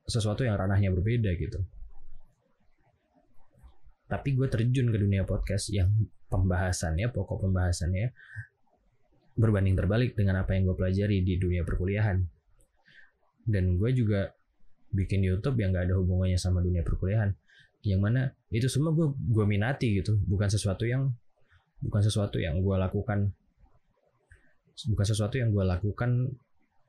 sesuatu 0.08 0.44
yang 0.44 0.56
ranahnya 0.56 0.92
berbeda 0.92 1.32
gitu. 1.36 1.60
Tapi 4.08 4.40
gue 4.40 4.48
terjun 4.48 4.88
ke 4.88 4.98
dunia 4.98 5.28
podcast 5.28 5.68
yang 5.72 5.92
pembahasannya, 6.32 7.12
pokok 7.12 7.44
pembahasannya 7.44 8.16
berbanding 9.38 9.78
terbalik 9.78 10.18
dengan 10.18 10.42
apa 10.42 10.56
yang 10.58 10.72
gue 10.72 10.76
pelajari 10.80 11.22
di 11.22 11.36
dunia 11.36 11.68
perkuliahan. 11.68 12.24
Dan 13.48 13.76
gue 13.76 13.92
juga 13.92 14.32
bikin 14.96 15.24
YouTube 15.24 15.60
yang 15.60 15.76
gak 15.76 15.92
ada 15.92 15.96
hubungannya 16.00 16.40
sama 16.40 16.64
dunia 16.64 16.82
perkuliahan. 16.88 17.36
Yang 17.84 18.00
mana 18.00 18.22
itu 18.52 18.68
semua 18.72 18.96
gue 18.96 19.12
gue 19.12 19.46
minati 19.46 20.00
gitu, 20.00 20.16
bukan 20.24 20.48
sesuatu 20.48 20.88
yang 20.88 21.12
bukan 21.84 22.02
sesuatu 22.02 22.42
yang 22.42 22.58
gue 22.64 22.76
lakukan 22.76 23.30
bukan 24.86 25.06
sesuatu 25.06 25.38
yang 25.38 25.50
gue 25.54 25.66
lakukan 25.66 26.34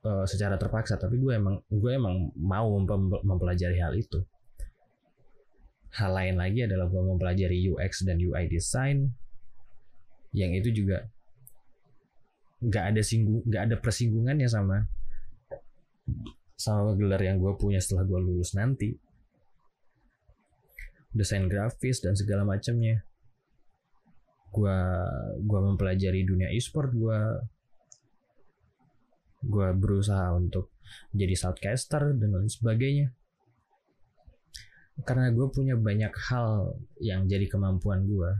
uh, 0.05 0.25
secara 0.27 0.55
terpaksa 0.55 0.95
tapi 0.95 1.19
gue 1.19 1.35
emang 1.35 1.59
gue 1.67 1.91
emang 1.91 2.31
mau 2.37 2.69
mempelajari 3.23 3.79
hal 3.79 3.95
itu. 3.95 4.19
Hal 5.89 6.13
lain 6.13 6.37
lagi 6.37 6.69
adalah 6.69 6.85
gue 6.85 7.01
mempelajari 7.01 7.65
UX 7.73 8.05
dan 8.05 8.21
UI 8.21 8.45
design 8.45 9.09
yang 10.29 10.53
itu 10.53 10.69
juga 10.69 11.09
nggak 12.59 12.85
ada 12.93 13.01
singgung 13.01 13.41
nggak 13.49 13.63
ada 13.71 13.75
persinggungannya 13.81 14.45
sama 14.45 14.85
sama 16.59 16.91
gelar 16.99 17.23
yang 17.23 17.39
gue 17.39 17.55
punya 17.55 17.79
setelah 17.79 18.03
gue 18.03 18.19
lulus 18.19 18.51
nanti. 18.51 18.91
Desain 21.09 21.47
grafis 21.47 22.03
dan 22.03 22.13
segala 22.13 22.45
macamnya. 22.45 23.01
Gue 24.51 24.77
gua 25.45 25.59
mempelajari 25.61 26.27
dunia 26.27 26.51
e-sport 26.51 26.91
gue 26.93 27.19
gue 29.39 29.67
berusaha 29.75 30.35
untuk 30.35 30.75
jadi 31.15 31.35
shoutcaster 31.35 32.15
dan 32.15 32.29
lain 32.29 32.51
sebagainya. 32.51 33.13
Karena 35.07 35.31
gue 35.31 35.47
punya 35.47 35.79
banyak 35.79 36.11
hal 36.11 36.75
yang 36.99 37.23
jadi 37.27 37.47
kemampuan 37.47 38.03
gue 38.03 38.31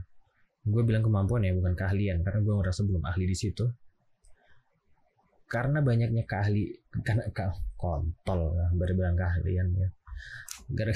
gue 0.60 0.82
bilang 0.84 1.00
kemampuan 1.00 1.40
ya 1.40 1.56
bukan 1.56 1.72
keahlian 1.72 2.20
karena 2.20 2.44
gue 2.44 2.54
ngerasa 2.60 2.84
belum 2.84 3.02
ahli 3.08 3.24
di 3.24 3.36
situ. 3.36 3.64
Karena 5.48 5.80
banyaknya 5.80 6.28
keahli 6.28 6.68
karena 7.00 7.26
kontol 7.80 8.54
lah 8.54 8.68
baru 8.76 8.92
bilang 8.92 9.16
keahlian 9.16 9.72
ya. 9.72 9.88
Gara 10.68 10.92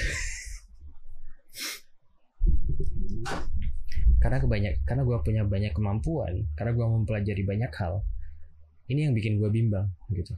karena 4.21 4.41
kebanyak 4.41 4.73
karena 4.89 5.03
gue 5.05 5.19
punya 5.21 5.43
banyak 5.45 5.73
kemampuan 5.77 6.49
karena 6.57 6.73
gue 6.73 6.87
mempelajari 6.89 7.43
banyak 7.45 7.73
hal 7.77 8.01
ini 8.89 9.09
yang 9.09 9.15
bikin 9.17 9.41
gue 9.41 9.49
bimbang 9.49 9.89
gitu. 10.13 10.37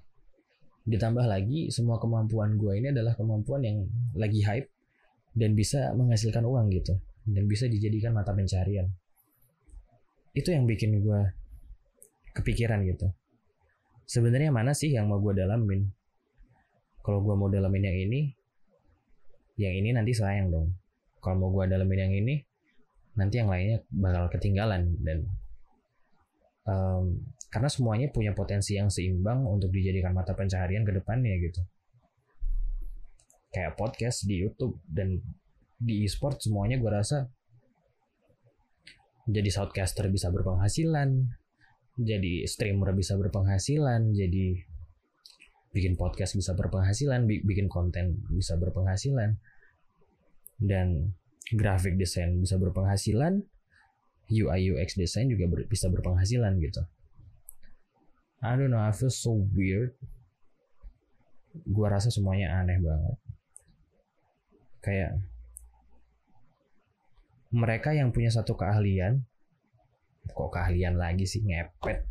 Ditambah 0.87 1.27
lagi 1.27 1.73
semua 1.75 1.99
kemampuan 1.99 2.55
gue 2.55 2.79
ini 2.79 2.95
adalah 2.95 3.19
kemampuan 3.19 3.67
yang 3.67 3.77
lagi 4.15 4.43
hype 4.47 4.71
dan 5.35 5.59
bisa 5.59 5.91
menghasilkan 5.99 6.47
uang 6.47 6.71
gitu. 6.71 6.95
Dan 7.27 7.51
bisa 7.51 7.67
dijadikan 7.67 8.15
mata 8.15 8.31
pencarian. 8.31 8.87
Itu 10.31 10.55
yang 10.55 10.63
bikin 10.63 11.03
gue 11.03 11.21
kepikiran 12.39 12.87
gitu. 12.87 13.11
Sebenarnya 14.07 14.55
mana 14.55 14.71
sih 14.71 14.95
yang 14.95 15.11
mau 15.11 15.19
gue 15.19 15.35
dalamin? 15.35 15.91
Kalau 17.03 17.19
gue 17.19 17.35
mau 17.35 17.51
dalamin 17.51 17.91
yang 17.91 17.99
ini 17.99 18.21
yang 19.59 19.75
ini 19.75 19.91
nanti 19.91 20.15
sayang 20.15 20.55
dong. 20.55 20.71
Kalau 21.19 21.35
mau 21.43 21.51
gue 21.51 21.67
dalamin 21.67 22.07
yang 22.07 22.15
ini 22.15 22.35
nanti 23.17 23.41
yang 23.43 23.49
lainnya 23.51 23.83
bakal 23.91 24.29
ketinggalan 24.29 24.95
dan 25.03 25.25
um, 26.69 27.17
karena 27.49 27.71
semuanya 27.71 28.09
punya 28.11 28.35
potensi 28.35 28.75
yang 28.77 28.91
seimbang 28.91 29.47
untuk 29.47 29.71
dijadikan 29.71 30.13
mata 30.13 30.35
pencaharian 30.35 30.83
ke 30.83 30.93
depannya 30.93 31.35
gitu 31.41 31.63
kayak 33.55 33.79
podcast 33.79 34.27
di 34.27 34.43
YouTube 34.43 34.83
dan 34.87 35.23
di 35.77 36.05
e-sport 36.05 36.43
semuanya 36.43 36.77
gue 36.81 36.91
rasa 36.91 37.29
jadi 39.27 39.49
shoutcaster 39.49 40.09
bisa 40.13 40.29
berpenghasilan 40.33 41.31
jadi 41.97 42.45
streamer 42.45 42.93
bisa 42.93 43.17
berpenghasilan 43.17 44.13
jadi 44.13 44.47
bikin 45.73 45.97
podcast 45.97 46.37
bisa 46.37 46.57
berpenghasilan 46.57 47.25
bikin 47.29 47.69
konten 47.69 48.25
bisa 48.33 48.57
berpenghasilan 48.57 49.37
dan 50.61 51.13
graphic 51.55 52.01
design 52.01 52.43
bisa 52.43 52.59
berpenghasilan, 52.59 53.45
UI 54.27 54.75
UX 54.75 54.99
design 54.99 55.31
juga 55.31 55.47
bisa 55.71 55.87
berpenghasilan 55.87 56.59
gitu. 56.59 56.83
I 58.47 58.55
don't 58.55 58.71
know, 58.71 58.79
I 58.79 58.95
feel 58.95 59.11
so 59.11 59.35
weird. 59.35 59.99
Gua 61.67 61.91
rasa 61.91 62.15
semuanya 62.15 62.63
aneh 62.63 62.79
banget. 62.79 63.19
Kayak 64.79 65.13
mereka 67.51 67.91
yang 67.91 68.15
punya 68.15 68.31
satu 68.31 68.55
keahlian, 68.55 69.27
kok 70.31 70.51
keahlian 70.55 70.95
lagi 70.95 71.27
sih 71.27 71.43
ngepet. 71.43 72.07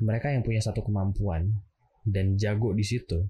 Mereka 0.00 0.32
yang 0.32 0.40
punya 0.40 0.64
satu 0.64 0.80
kemampuan 0.80 1.52
dan 2.08 2.40
jago 2.40 2.72
di 2.72 2.84
situ, 2.84 3.28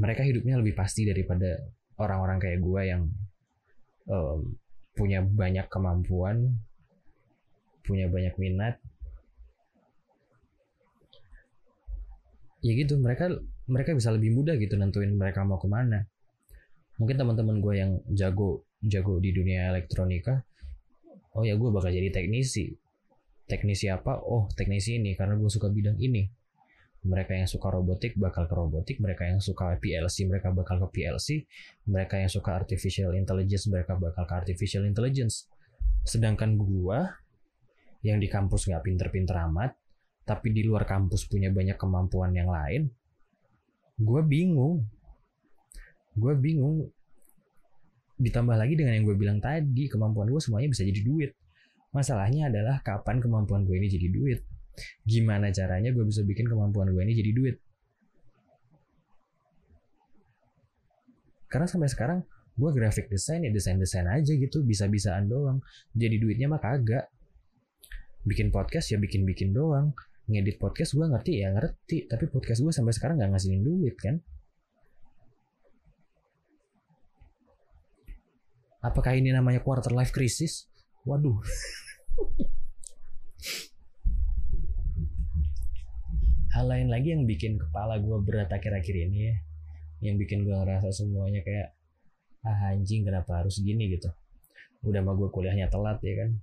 mereka 0.00 0.24
hidupnya 0.24 0.56
lebih 0.56 0.72
pasti 0.72 1.04
daripada 1.04 1.60
orang-orang 2.00 2.38
kayak 2.40 2.58
gue 2.64 2.82
yang 2.84 3.02
um, 4.08 4.56
punya 4.94 5.20
banyak 5.22 5.66
kemampuan, 5.70 6.58
punya 7.82 8.06
banyak 8.06 8.34
minat, 8.38 8.78
ya 12.64 12.72
gitu 12.72 12.96
mereka 12.96 13.28
mereka 13.68 13.92
bisa 13.92 14.08
lebih 14.08 14.32
mudah 14.32 14.56
gitu 14.56 14.80
nentuin 14.80 15.12
mereka 15.12 15.44
mau 15.44 15.60
ke 15.60 15.68
mana. 15.68 16.08
Mungkin 16.96 17.20
teman-teman 17.20 17.60
gue 17.60 17.74
yang 17.76 18.00
jago 18.08 18.64
jago 18.80 19.20
di 19.20 19.36
dunia 19.36 19.68
elektronika, 19.68 20.40
oh 21.36 21.44
ya 21.44 21.58
gue 21.60 21.68
bakal 21.68 21.92
jadi 21.92 22.08
teknisi. 22.08 22.72
Teknisi 23.44 23.92
apa? 23.92 24.16
Oh 24.24 24.48
teknisi 24.56 24.96
ini 24.96 25.12
karena 25.12 25.36
gue 25.36 25.50
suka 25.52 25.68
bidang 25.68 26.00
ini. 26.00 26.24
mereka 27.04 27.36
yang 27.36 27.44
suka 27.44 27.68
robotik 27.68 28.16
bakal 28.16 28.48
ke 28.48 28.54
robotik 28.56 28.96
mereka 28.96 29.28
yang 29.28 29.36
suka 29.36 29.76
PLC 29.76 30.24
mereka 30.24 30.48
bakal 30.56 30.80
ke 30.88 30.88
PLC 30.88 31.44
mereka 31.84 32.16
yang 32.16 32.32
suka 32.32 32.56
artificial 32.56 33.12
intelligence 33.12 33.68
mereka 33.68 33.92
bakal 33.92 34.24
ke 34.24 34.32
artificial 34.32 34.88
intelligence 34.88 35.44
sedangkan 36.08 36.56
gua 36.56 37.12
yang 38.00 38.16
di 38.16 38.24
kampus 38.24 38.72
nggak 38.72 38.88
pinter-pinter 38.88 39.36
amat 39.36 39.76
tapi 40.24 40.52
di 40.52 40.64
luar 40.64 40.88
kampus 40.88 41.28
punya 41.28 41.52
banyak 41.52 41.76
kemampuan 41.76 42.32
yang 42.32 42.48
lain 42.48 42.88
gue 43.98 44.20
bingung. 44.26 44.82
Gue 46.14 46.34
bingung 46.38 46.86
ditambah 48.14 48.54
lagi 48.54 48.78
dengan 48.78 48.94
yang 48.94 49.04
gue 49.06 49.18
bilang 49.18 49.38
tadi 49.42 49.90
kemampuan 49.90 50.30
gue 50.30 50.38
semuanya 50.42 50.70
bisa 50.70 50.86
jadi 50.86 51.02
duit. 51.02 51.30
Masalahnya 51.94 52.50
adalah 52.50 52.82
kapan 52.82 53.22
kemampuan 53.22 53.66
gue 53.66 53.78
ini 53.78 53.86
jadi 53.90 54.08
duit? 54.10 54.40
Gimana 55.06 55.54
caranya 55.54 55.94
gue 55.94 56.02
bisa 56.06 56.26
bikin 56.26 56.46
kemampuan 56.50 56.90
gue 56.90 57.02
ini 57.02 57.14
jadi 57.14 57.30
duit? 57.34 57.56
Karena 61.46 61.70
sampai 61.70 61.86
sekarang 61.86 62.18
gue 62.54 62.70
graphic 62.70 63.10
design 63.10 63.46
ya 63.46 63.50
desain 63.50 63.78
desain 63.78 64.06
aja 64.10 64.30
gitu 64.34 64.62
bisa 64.66 64.90
bisaan 64.90 65.30
doang. 65.30 65.62
Jadi 65.94 66.18
duitnya 66.18 66.50
mah 66.50 66.62
kagak. 66.62 67.10
Bikin 68.26 68.50
podcast 68.50 68.90
ya 68.90 68.98
bikin 68.98 69.22
bikin 69.28 69.52
doang 69.52 69.94
ngedit 70.24 70.56
podcast 70.56 70.96
gue 70.96 71.04
ngerti 71.04 71.32
ya 71.44 71.52
ngerti 71.52 72.08
tapi 72.08 72.24
podcast 72.32 72.64
gue 72.64 72.72
sampai 72.72 72.96
sekarang 72.96 73.20
nggak 73.20 73.36
ngasihin 73.36 73.60
duit 73.60 73.96
kan 74.00 74.24
Apakah 78.84 79.16
ini 79.16 79.32
namanya 79.32 79.64
quarter 79.64 79.96
life 79.96 80.12
crisis? 80.12 80.68
Waduh. 81.08 81.40
Hal 86.52 86.68
lain 86.68 86.92
lagi 86.92 87.16
yang 87.16 87.24
bikin 87.24 87.56
kepala 87.56 87.96
gue 87.96 88.12
berat 88.20 88.52
akhir-akhir 88.52 89.08
ini 89.08 89.32
ya. 89.32 89.34
Yang 90.04 90.28
bikin 90.28 90.44
gue 90.44 90.52
ngerasa 90.52 90.92
semuanya 90.92 91.40
kayak, 91.40 91.72
ah 92.44 92.76
anjing 92.76 93.08
kenapa 93.08 93.40
harus 93.40 93.56
gini 93.64 93.88
gitu. 93.88 94.12
Udah 94.84 95.00
mah 95.00 95.16
gue 95.16 95.32
kuliahnya 95.32 95.72
telat 95.72 96.04
ya 96.04 96.20
kan. 96.20 96.36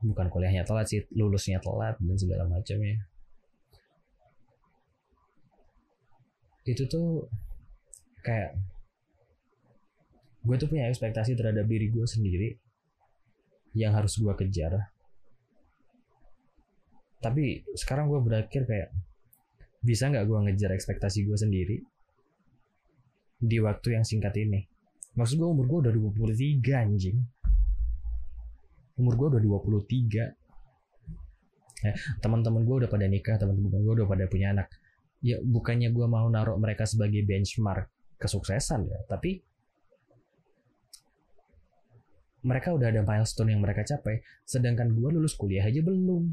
Bukan 0.00 0.26
kuliahnya 0.32 0.64
telat 0.64 0.88
sih, 0.88 1.04
lulusnya 1.12 1.60
telat 1.60 2.00
dan 2.00 2.16
segala 2.16 2.48
macam 2.48 2.78
ya. 2.80 2.96
Itu 6.64 6.88
tuh 6.88 7.28
kayak 8.24 8.56
gue 10.40 10.56
tuh 10.56 10.68
punya 10.72 10.88
ekspektasi 10.88 11.36
terhadap 11.36 11.68
diri 11.68 11.92
gue 11.92 12.06
sendiri 12.08 12.48
yang 13.76 13.92
harus 13.92 14.16
gue 14.16 14.32
kejar. 14.32 14.88
Tapi 17.20 17.60
sekarang 17.76 18.08
gue 18.08 18.20
berakhir 18.24 18.64
kayak 18.64 18.88
bisa 19.84 20.08
nggak 20.08 20.24
gue 20.24 20.38
ngejar 20.48 20.72
ekspektasi 20.72 21.28
gue 21.28 21.36
sendiri 21.36 21.76
di 23.40 23.56
waktu 23.60 24.00
yang 24.00 24.04
singkat 24.04 24.32
ini? 24.40 24.64
Maksud 25.16 25.36
gue 25.36 25.48
umur 25.48 25.68
gue 25.68 25.78
udah 25.88 25.92
23 25.92 26.64
anjing 26.88 27.20
umur 29.00 29.16
gue 29.16 29.26
udah 29.36 29.40
23 29.40 30.12
ya, 31.80 31.92
teman-teman 32.20 32.60
gue 32.68 32.76
udah 32.84 32.90
pada 32.92 33.08
nikah 33.08 33.40
teman-teman 33.40 33.80
gue 33.80 33.94
udah 34.04 34.08
pada 34.08 34.28
punya 34.28 34.52
anak 34.52 34.68
ya 35.24 35.40
bukannya 35.40 35.88
gue 35.88 36.06
mau 36.06 36.28
naruh 36.28 36.60
mereka 36.60 36.84
sebagai 36.84 37.24
benchmark 37.24 37.88
kesuksesan 38.20 38.84
ya 38.84 39.00
tapi 39.08 39.40
mereka 42.40 42.72
udah 42.72 42.88
ada 42.88 43.04
milestone 43.04 43.52
yang 43.52 43.60
mereka 43.60 43.84
capai, 43.84 44.24
sedangkan 44.48 44.96
gue 44.96 45.08
lulus 45.12 45.36
kuliah 45.36 45.64
aja 45.68 45.84
belum. 45.84 46.32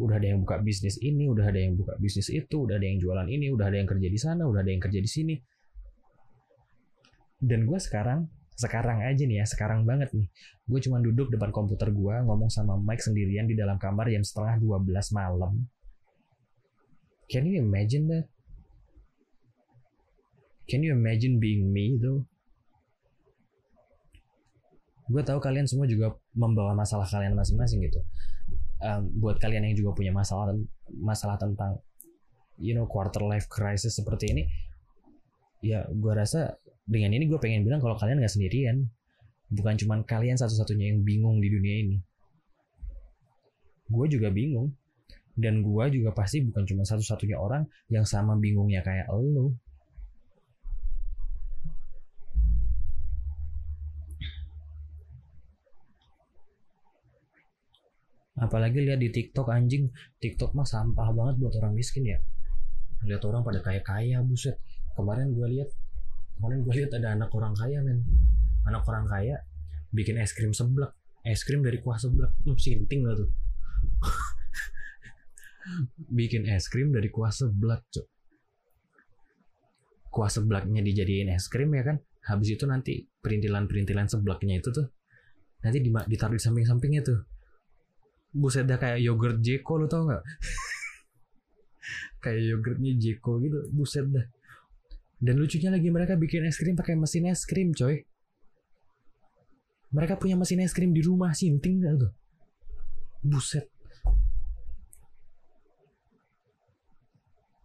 Udah 0.00 0.16
ada 0.16 0.32
yang 0.32 0.40
buka 0.40 0.56
bisnis 0.64 0.96
ini, 1.04 1.28
udah 1.28 1.52
ada 1.52 1.60
yang 1.60 1.76
buka 1.76 2.00
bisnis 2.00 2.32
itu, 2.32 2.64
udah 2.64 2.80
ada 2.80 2.86
yang 2.88 2.96
jualan 2.96 3.28
ini, 3.28 3.52
udah 3.52 3.68
ada 3.68 3.76
yang 3.76 3.88
kerja 3.88 4.08
di 4.08 4.18
sana, 4.18 4.48
udah 4.48 4.64
ada 4.64 4.72
yang 4.72 4.80
kerja 4.80 5.00
di 5.04 5.10
sini. 5.10 5.36
Dan 7.36 7.68
gue 7.68 7.76
sekarang, 7.76 8.24
sekarang 8.54 9.02
aja 9.02 9.22
nih 9.22 9.42
ya, 9.42 9.46
sekarang 9.48 9.88
banget 9.88 10.12
nih, 10.12 10.28
gue 10.68 10.80
cuma 10.84 11.00
duduk 11.00 11.32
depan 11.32 11.50
komputer 11.50 11.90
gue, 11.90 12.14
ngomong 12.24 12.52
sama 12.52 12.78
Mike 12.78 13.02
sendirian 13.02 13.48
di 13.48 13.56
dalam 13.56 13.80
kamar 13.80 14.08
jam 14.08 14.22
setengah 14.22 14.60
12 14.60 14.88
malam. 15.16 15.66
Can 17.30 17.48
you 17.48 17.60
imagine 17.64 18.08
that? 18.12 18.26
Can 20.68 20.84
you 20.84 20.92
imagine 20.92 21.40
being 21.40 21.72
me 21.72 21.96
though? 21.96 22.28
gue 25.12 25.22
tahu 25.22 25.38
kalian 25.42 25.68
semua 25.68 25.84
juga 25.84 26.16
membawa 26.32 26.72
masalah 26.72 27.04
kalian 27.04 27.36
masing-masing 27.36 27.84
gitu 27.84 28.00
um, 28.80 29.02
buat 29.20 29.36
kalian 29.36 29.68
yang 29.68 29.76
juga 29.76 29.92
punya 29.92 30.12
masalah 30.14 30.56
masalah 30.88 31.36
tentang 31.36 31.76
you 32.56 32.72
know 32.72 32.88
quarter 32.88 33.20
life 33.20 33.50
crisis 33.50 33.98
seperti 34.00 34.32
ini 34.32 34.42
ya 35.60 35.84
gue 35.90 36.12
rasa 36.16 36.56
dengan 36.82 37.14
ini 37.14 37.30
gue 37.30 37.38
pengen 37.38 37.62
bilang 37.62 37.78
kalau 37.78 37.94
kalian 37.94 38.18
nggak 38.18 38.32
sendirian. 38.32 38.86
Bukan 39.52 39.76
cuma 39.84 40.00
kalian 40.00 40.40
satu-satunya 40.40 40.96
yang 40.96 41.04
bingung 41.04 41.36
di 41.38 41.48
dunia 41.52 41.76
ini. 41.84 41.96
Gue 43.86 44.08
juga 44.08 44.32
bingung. 44.32 44.72
Dan 45.32 45.64
gue 45.64 45.84
juga 45.92 46.12
pasti 46.12 46.44
bukan 46.44 46.64
cuma 46.68 46.84
satu-satunya 46.84 47.40
orang 47.40 47.64
yang 47.88 48.04
sama 48.04 48.36
bingungnya 48.36 48.84
kayak 48.84 49.08
lo 49.08 49.56
apalagi 58.42 58.82
lihat 58.82 58.98
di 58.98 59.08
TikTok 59.08 59.48
anjing. 59.48 59.88
TikTok 60.18 60.52
mah 60.58 60.66
sampah 60.66 61.14
banget 61.14 61.34
buat 61.38 61.54
orang 61.62 61.72
miskin 61.78 62.04
ya. 62.04 62.18
Lihat 63.06 63.22
orang 63.22 63.46
pada 63.46 63.62
kaya 63.62 63.80
kaya 63.80 64.18
buset. 64.20 64.58
Kemarin 64.98 65.32
gue 65.32 65.46
lihat 65.56 65.70
kemarin 66.38 66.58
gue 66.64 66.74
lihat 66.82 66.92
ada 66.96 67.08
anak 67.16 67.34
orang 67.34 67.54
kaya 67.56 67.82
men. 67.84 68.04
Anak 68.68 68.86
orang 68.86 69.06
kaya 69.10 69.36
bikin 69.90 70.18
es 70.18 70.32
krim 70.32 70.54
seblak. 70.54 70.94
Es 71.22 71.44
krim 71.46 71.62
dari 71.62 71.82
kuah 71.82 71.98
seblak. 71.98 72.34
Hmm, 72.42 72.58
sinting 72.58 73.06
gak 73.06 73.16
tuh? 73.18 73.30
Bikin 76.18 76.42
es 76.50 76.66
krim 76.66 76.90
dari 76.90 77.06
kuah 77.06 77.30
seblak 77.30 77.86
cok 77.90 78.06
kuah 80.12 80.28
seblaknya 80.28 80.84
dijadiin 80.84 81.32
es 81.32 81.48
krim 81.48 81.72
ya 81.72 81.82
kan? 81.82 81.96
Habis 82.28 82.60
itu 82.60 82.68
nanti 82.68 83.08
perintilan-perintilan 83.24 84.12
seblaknya 84.12 84.60
itu 84.60 84.68
tuh 84.68 84.86
nanti 85.64 85.80
ditaruh 85.80 86.36
di 86.36 86.44
samping-sampingnya 86.44 87.02
tuh. 87.02 87.18
Buset 88.36 88.68
dah 88.68 88.76
kayak 88.76 89.00
yogurt 89.00 89.40
Jeko 89.40 89.80
lo 89.80 89.88
tau 89.88 90.04
nggak? 90.04 90.22
Kayak 92.22 92.54
yogurtnya 92.54 92.92
Jeko 92.96 93.42
gitu. 93.42 93.58
Buset 93.74 94.06
dah 94.08 94.24
dan 95.22 95.38
lucunya 95.38 95.70
lagi 95.70 95.86
mereka 95.86 96.18
bikin 96.18 96.42
es 96.42 96.58
krim 96.58 96.74
pakai 96.74 96.98
mesin 96.98 97.30
es 97.30 97.46
krim 97.46 97.70
coy. 97.70 98.02
Mereka 99.94 100.18
punya 100.18 100.34
mesin 100.34 100.58
es 100.58 100.74
krim 100.74 100.90
di 100.90 100.98
rumah 100.98 101.30
sinting 101.30 101.78
gak 101.78 101.94
tuh? 101.94 102.12
Buset. 103.22 103.70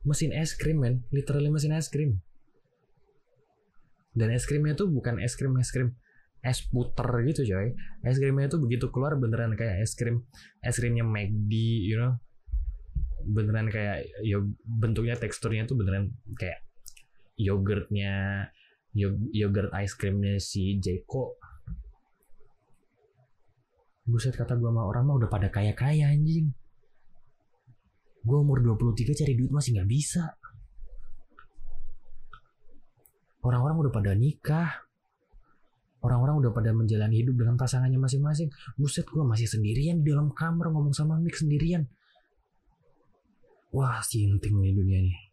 Mesin 0.06 0.38
es 0.38 0.54
krim 0.54 0.78
men. 0.78 1.02
Literally 1.10 1.50
mesin 1.50 1.74
es 1.74 1.90
krim. 1.90 2.22
Dan 4.14 4.30
es 4.30 4.46
krimnya 4.46 4.78
tuh 4.78 4.94
bukan 4.94 5.18
es 5.18 5.34
krim 5.34 5.58
es 5.58 5.74
krim 5.74 5.98
es 6.46 6.62
puter 6.62 7.10
gitu 7.26 7.42
coy. 7.42 7.74
Es 8.06 8.22
krimnya 8.22 8.54
itu 8.54 8.62
begitu 8.62 8.94
keluar 8.94 9.18
beneran 9.18 9.58
kayak 9.58 9.82
es 9.82 9.98
krim 9.98 10.30
es 10.62 10.78
krimnya 10.78 11.02
McD 11.02 11.54
you 11.90 11.98
know? 11.98 12.22
Beneran 13.26 13.74
kayak 13.74 14.06
yo 14.22 14.46
bentuknya 14.62 15.18
teksturnya 15.18 15.66
tuh 15.66 15.74
beneran 15.74 16.14
kayak 16.38 16.67
yogurtnya 17.38 18.46
yogurt 19.32 19.70
ice 19.78 19.94
creamnya 19.94 20.42
si 20.42 20.82
Jeko. 20.82 21.38
Buset 24.08 24.34
kata 24.34 24.58
gue 24.58 24.68
sama 24.72 24.88
orang 24.88 25.04
mah 25.06 25.16
udah 25.22 25.30
pada 25.30 25.54
kaya 25.54 25.78
kaya 25.78 26.10
anjing. 26.10 26.50
Gue 28.26 28.38
umur 28.42 28.60
23 28.66 29.14
cari 29.14 29.34
duit 29.38 29.52
masih 29.54 29.78
nggak 29.78 29.90
bisa. 29.90 30.24
Orang-orang 33.46 33.88
udah 33.88 33.94
pada 33.94 34.12
nikah. 34.18 34.72
Orang-orang 36.02 36.40
udah 36.40 36.52
pada 36.56 36.72
menjalani 36.72 37.20
hidup 37.20 37.36
dengan 37.36 37.60
pasangannya 37.60 38.00
masing-masing. 38.00 38.48
Buset 38.80 39.06
gue 39.12 39.24
masih 39.28 39.48
sendirian 39.48 40.00
di 40.02 40.10
dalam 40.12 40.32
kamar 40.32 40.72
ngomong 40.72 40.96
sama 40.96 41.20
Mik 41.20 41.36
sendirian. 41.36 41.84
Wah 43.76 44.00
sinting 44.00 44.56
nih 44.64 44.72
dunia 44.72 45.00
ini 45.04 45.27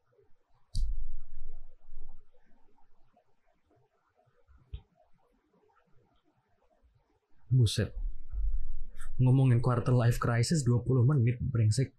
buset. 7.55 7.95
Ngomongin 9.23 9.63
quarter 9.63 9.95
life 9.95 10.19
crisis 10.19 10.67
20 10.67 11.07
menit 11.07 11.39
brengsek. 11.39 11.95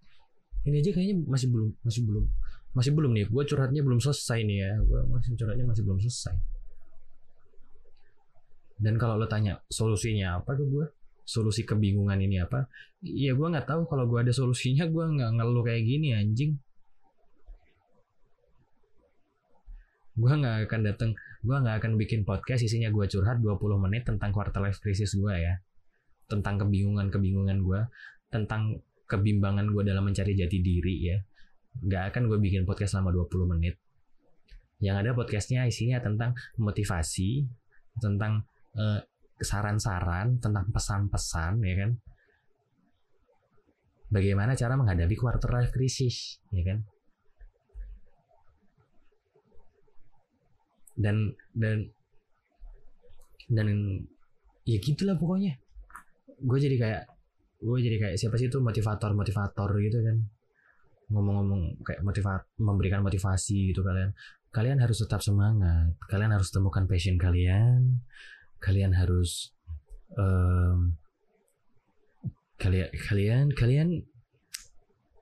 Ini 0.67 0.81
aja 0.81 0.91
kayaknya 0.91 1.15
masih 1.23 1.47
belum 1.47 1.69
masih 1.85 2.01
belum 2.03 2.25
masih 2.75 2.91
belum 2.91 3.11
nih. 3.15 3.25
Gue 3.31 3.43
curhatnya 3.47 3.81
belum 3.81 4.03
selesai 4.03 4.43
nih 4.43 4.57
ya. 4.59 4.71
Gue 4.83 4.99
masih 5.07 5.31
curhatnya 5.39 5.65
masih 5.65 5.83
belum 5.87 5.99
selesai. 6.03 6.35
Dan 8.75 8.99
kalau 8.99 9.15
lo 9.15 9.27
tanya 9.31 9.63
solusinya 9.71 10.43
apa 10.43 10.59
ke 10.59 10.67
gue 10.67 10.85
solusi 11.23 11.63
kebingungan 11.63 12.19
ini 12.19 12.43
apa? 12.43 12.67
Ya 12.99 13.31
gue 13.31 13.47
nggak 13.47 13.65
tahu. 13.65 13.87
Kalau 13.87 14.05
gue 14.11 14.19
ada 14.19 14.33
solusinya 14.35 14.83
gue 14.85 15.05
nggak 15.15 15.31
ngeluh 15.39 15.63
kayak 15.63 15.83
gini 15.87 16.11
anjing. 16.11 16.59
Gue 20.19 20.31
nggak 20.31 20.67
akan 20.67 20.81
datang 20.83 21.11
gue 21.45 21.57
nggak 21.61 21.77
akan 21.77 21.91
bikin 22.01 22.25
podcast 22.25 22.65
isinya 22.65 22.89
gue 22.89 23.05
curhat 23.05 23.37
20 23.37 23.61
menit 23.77 24.09
tentang 24.09 24.33
quarter 24.33 24.57
life 24.65 24.81
crisis 24.81 25.13
gue 25.13 25.29
ya. 25.29 25.61
Tentang 26.25 26.57
kebingungan 26.57 27.13
kebingungan 27.13 27.61
gue 27.61 27.81
tentang 28.33 28.81
kebimbangan 29.05 29.69
gue 29.69 29.85
dalam 29.85 30.09
mencari 30.09 30.33
jati 30.33 30.57
diri 30.65 30.95
ya. 31.13 31.17
Nggak 31.85 32.03
akan 32.09 32.21
gue 32.33 32.39
bikin 32.41 32.65
podcast 32.65 32.97
selama 32.97 33.13
20 33.13 33.53
menit. 33.53 33.77
Yang 34.81 34.95
ada 35.05 35.11
podcastnya 35.13 35.69
isinya 35.69 36.01
tentang 36.01 36.33
motivasi 36.57 37.45
tentang 38.01 38.41
eh, 38.73 39.05
saran-saran 39.37 40.41
tentang 40.41 40.65
pesan-pesan 40.73 41.61
ya 41.61 41.75
kan? 41.85 41.91
Bagaimana 44.09 44.57
cara 44.57 44.73
menghadapi 44.73 45.13
quarter 45.13 45.53
life 45.53 45.69
crisis 45.69 46.41
ya 46.49 46.65
kan 46.65 46.81
dan 50.95 51.35
dan 51.51 51.91
dan 53.51 53.67
ya 54.65 54.77
gitulah 54.81 55.15
pokoknya. 55.15 55.59
Gue 56.41 56.59
jadi 56.59 56.75
kayak 56.75 57.03
gue 57.61 57.77
jadi 57.79 57.97
kayak 57.97 58.15
siapa 58.19 58.35
sih 58.35 58.49
itu 58.49 58.59
motivator 58.59 59.11
motivator 59.13 59.69
gitu 59.79 59.99
kan. 60.01 60.17
Ngomong-ngomong 61.13 61.85
kayak 61.85 62.01
motivat 62.01 62.49
memberikan 62.57 63.05
motivasi 63.05 63.71
gitu 63.71 63.85
kalian. 63.85 64.11
Kalian 64.49 64.79
harus 64.81 65.03
tetap 65.03 65.21
semangat. 65.21 65.93
Kalian 66.09 66.31
harus 66.33 66.49
temukan 66.49 66.87
passion 66.89 67.19
kalian. 67.19 68.01
Kalian 68.63 68.95
harus 68.95 69.53
um, 70.17 70.97
kalian 72.57 72.89
kalian 72.95 73.45
kalian 73.51 73.89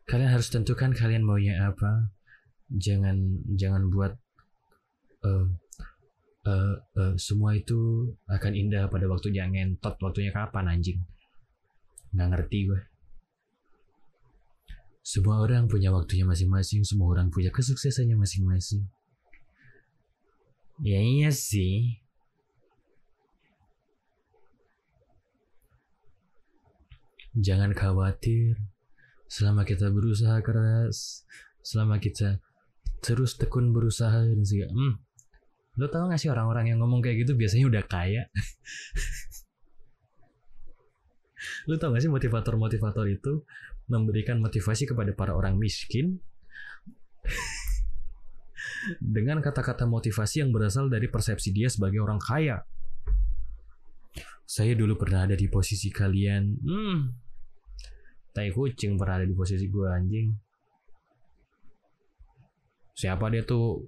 kalian 0.05 0.31
harus 0.31 0.47
tentukan 0.53 0.93
kalian 0.95 1.25
maunya 1.25 1.59
apa. 1.65 2.13
Jangan 2.71 3.43
jangan 3.59 3.91
buat 3.91 4.13
uh, 5.27 5.49
uh, 6.45 6.75
uh, 6.99 7.13
semua 7.19 7.55
itu 7.55 8.11
akan 8.27 8.51
indah 8.55 8.87
pada 8.87 9.05
waktunya 9.07 9.47
ngentot 9.47 9.99
waktunya 9.99 10.31
kapan 10.31 10.71
anjing? 10.71 10.99
Nggak 12.13 12.29
ngerti 12.29 12.59
gue 12.69 12.81
semua 15.03 15.43
orang 15.43 15.67
punya 15.67 15.91
waktunya 15.91 16.23
masing-masing 16.23 16.87
semua 16.87 17.11
orang 17.11 17.27
punya 17.27 17.51
kesuksesannya 17.51 18.15
masing-masing. 18.15 18.87
Ya 20.79 21.03
iya 21.03 21.29
sih. 21.29 21.99
Jangan 27.35 27.75
khawatir. 27.75 28.55
Selama 29.27 29.67
kita 29.67 29.91
berusaha 29.91 30.39
keras 30.39 31.27
selama 31.63 31.99
kita 31.99 32.39
terus 33.03 33.35
tekun 33.39 33.71
berusaha 33.75 34.23
dan 34.23 34.43
segala 34.43 34.71
hmm, 34.71 34.93
lo 35.73 35.89
tau 35.89 36.05
gak 36.05 36.21
sih 36.21 36.29
orang-orang 36.29 36.69
yang 36.69 36.79
ngomong 36.81 37.01
kayak 37.01 37.25
gitu 37.25 37.33
biasanya 37.33 37.65
udah 37.69 37.83
kaya? 37.89 38.29
Lo 41.69 41.75
tau 41.81 41.91
gak 41.91 42.03
sih 42.05 42.11
motivator-motivator 42.11 43.05
itu 43.09 43.41
memberikan 43.89 44.37
motivasi 44.39 44.85
kepada 44.85 45.11
para 45.17 45.33
orang 45.33 45.57
miskin? 45.57 46.21
Dengan 48.99 49.39
kata-kata 49.39 49.87
motivasi 49.87 50.43
yang 50.43 50.51
berasal 50.51 50.91
dari 50.91 51.07
persepsi 51.07 51.55
dia 51.55 51.71
sebagai 51.71 52.03
orang 52.03 52.19
kaya. 52.19 52.61
Saya 54.43 54.75
dulu 54.75 54.99
pernah 54.99 55.23
ada 55.23 55.39
di 55.39 55.47
posisi 55.47 55.87
kalian. 55.87 56.43
Hmm, 56.61 56.99
tai 58.35 58.51
kucing 58.51 58.99
pernah 58.99 59.23
ada 59.23 59.27
di 59.27 59.33
posisi 59.33 59.65
gue 59.71 59.87
anjing. 59.87 60.27
Siapa 62.93 63.25
dia 63.33 63.41
tuh 63.41 63.81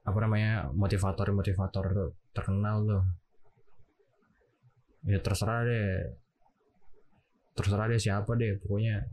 apa 0.00 0.18
namanya 0.24 0.72
motivator 0.72 1.28
motivator 1.36 2.16
terkenal 2.32 2.76
tuh. 2.88 3.04
Ya 5.04 5.18
terserah 5.20 5.64
deh. 5.64 6.16
Terserah 7.56 7.86
deh 7.88 8.00
siapa 8.00 8.32
deh 8.36 8.56
pokoknya. 8.64 9.04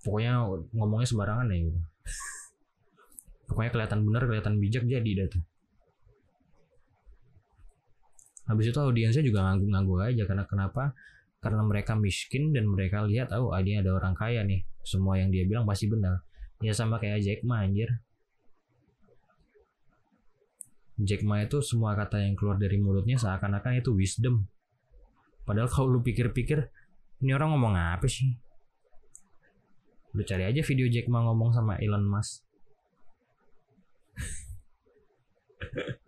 Pokoknya 0.00 0.32
ngomongnya 0.72 1.08
sembarangan 1.08 1.50
ya 1.52 1.58
gitu. 1.68 1.80
pokoknya 3.50 3.70
kelihatan 3.74 4.00
benar 4.06 4.22
kelihatan 4.24 4.54
bijak 4.62 4.84
jadi 4.88 5.10
dah 5.24 5.28
tuh. 5.36 5.44
Habis 8.46 8.70
itu 8.70 8.78
audiensnya 8.78 9.24
juga 9.26 9.42
ngangguk-ngangguk 9.42 10.00
aja 10.06 10.22
karena 10.24 10.44
kenapa? 10.46 10.94
Karena 11.42 11.62
mereka 11.66 11.98
miskin 11.98 12.54
dan 12.54 12.70
mereka 12.70 13.02
lihat 13.02 13.34
oh 13.34 13.50
ini 13.58 13.82
ada 13.82 13.90
orang 13.92 14.14
kaya 14.14 14.46
nih. 14.46 14.62
Semua 14.86 15.18
yang 15.18 15.34
dia 15.34 15.42
bilang 15.42 15.66
pasti 15.66 15.90
benar 15.90 16.25
ya 16.64 16.72
sama 16.72 16.96
kayak 16.96 17.20
Jack 17.20 17.40
Ma 17.44 17.64
anjir. 17.64 18.00
Jack 20.96 21.20
Ma 21.28 21.44
itu 21.44 21.60
semua 21.60 21.92
kata 21.92 22.24
yang 22.24 22.32
keluar 22.32 22.56
dari 22.56 22.80
mulutnya 22.80 23.20
seakan-akan 23.20 23.84
itu 23.84 23.92
wisdom. 23.92 24.48
Padahal 25.44 25.68
kalau 25.68 25.92
lu 25.92 26.00
pikir-pikir 26.00 26.72
ini 27.20 27.32
orang 27.36 27.52
ngomong 27.52 27.76
apa 27.76 28.08
sih? 28.08 28.32
Lu 30.16 30.24
cari 30.24 30.48
aja 30.48 30.64
video 30.64 30.88
Jack 30.88 31.12
Ma 31.12 31.20
ngomong 31.20 31.52
sama 31.52 31.76
Elon 31.76 32.08
Musk. 32.08 32.40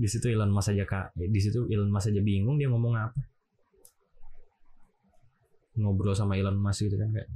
Di 0.00 0.04
situ 0.10 0.28
Elon 0.28 0.52
Musk 0.52 0.76
aja 0.76 0.84
kak. 0.84 1.16
Di 1.16 1.40
situ 1.40 1.64
Elon 1.72 1.88
Musk 1.88 2.12
aja 2.12 2.20
bingung 2.20 2.60
dia 2.60 2.68
ngomong 2.68 2.92
apa. 2.92 3.16
Ngobrol 5.80 6.12
sama 6.12 6.36
Elon 6.36 6.60
Musk 6.60 6.84
gitu 6.84 7.00
kan 7.00 7.08
kayak 7.08 7.32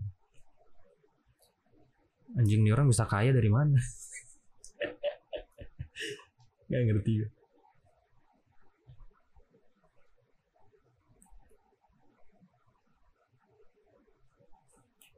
anjing 2.38 2.62
nih 2.62 2.72
orang 2.72 2.86
bisa 2.86 3.04
kaya 3.04 3.34
dari 3.34 3.50
mana? 3.50 3.76
Nggak 6.70 6.82
ngerti 6.86 7.12
gue 7.18 7.30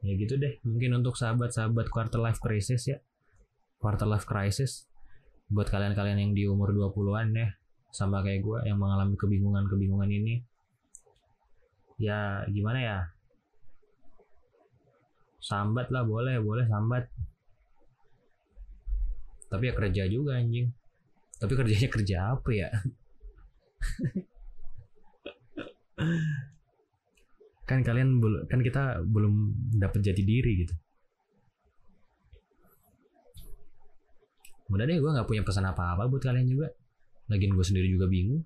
ya 0.01 0.17
gitu 0.17 0.33
deh 0.37 0.57
mungkin 0.65 0.97
untuk 0.97 1.13
sahabat-sahabat 1.13 1.87
quarter 1.93 2.17
life 2.17 2.41
crisis 2.41 2.89
ya. 2.89 2.97
Quarter 3.77 4.09
life 4.09 4.25
crisis. 4.25 4.89
Buat 5.45 5.69
kalian-kalian 5.69 6.17
yang 6.17 6.33
di 6.33 6.49
umur 6.49 6.73
20-an 6.73 7.37
ya 7.37 7.49
sama 7.91 8.23
kayak 8.25 8.41
gue 8.41 8.59
yang 8.65 8.81
mengalami 8.81 9.13
kebingungan-kebingungan 9.13 10.09
ini. 10.09 10.35
Ya 12.01 12.41
gimana 12.49 12.79
ya 12.81 12.97
sambat 15.41 15.89
lah 15.89 16.05
boleh 16.05 16.37
boleh 16.37 16.69
sambat. 16.69 17.09
Tapi 19.49 19.67
ya 19.67 19.73
kerja 19.75 20.05
juga 20.07 20.37
anjing. 20.37 20.69
Tapi 21.41 21.53
kerjanya 21.57 21.89
kerja 21.97 22.17
apa 22.37 22.49
ya? 22.53 22.69
Kan 27.69 27.87
kalian 27.87 28.19
kan 28.51 28.59
kita 28.59 28.99
belum 29.05 29.55
dapat 29.79 30.03
jati 30.03 30.27
diri 30.27 30.65
gitu. 30.65 30.75
Udah 34.71 34.83
deh 34.83 34.99
gue 34.99 35.07
nggak 35.07 35.27
punya 35.27 35.39
pesan 35.43 35.63
apa-apa 35.71 36.11
buat 36.11 36.19
kalian 36.19 36.51
juga. 36.51 36.67
Lagian 37.31 37.55
gue 37.55 37.63
sendiri 37.63 37.87
juga 37.87 38.11
bingung. 38.11 38.43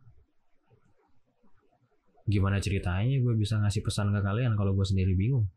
Gimana 2.29 2.61
ceritanya 2.61 3.17
gue 3.17 3.33
bisa 3.33 3.57
ngasih 3.57 3.81
pesan 3.81 4.13
ke 4.13 4.21
kalian 4.21 4.53
kalau 4.53 4.77
gue 4.77 4.85
sendiri 4.85 5.17
bingung 5.17 5.49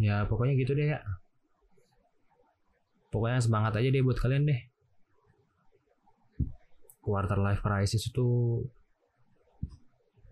ya 0.00 0.24
pokoknya 0.24 0.56
gitu 0.56 0.72
deh 0.72 0.96
ya. 0.96 1.00
Pokoknya 3.12 3.38
semangat 3.44 3.76
aja 3.76 3.88
deh 3.92 4.00
buat 4.00 4.16
kalian 4.16 4.48
deh. 4.48 4.60
Quarter 7.04 7.36
life 7.36 7.60
crisis 7.60 8.08
itu 8.08 8.60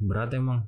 berat 0.01 0.33
emang. 0.33 0.65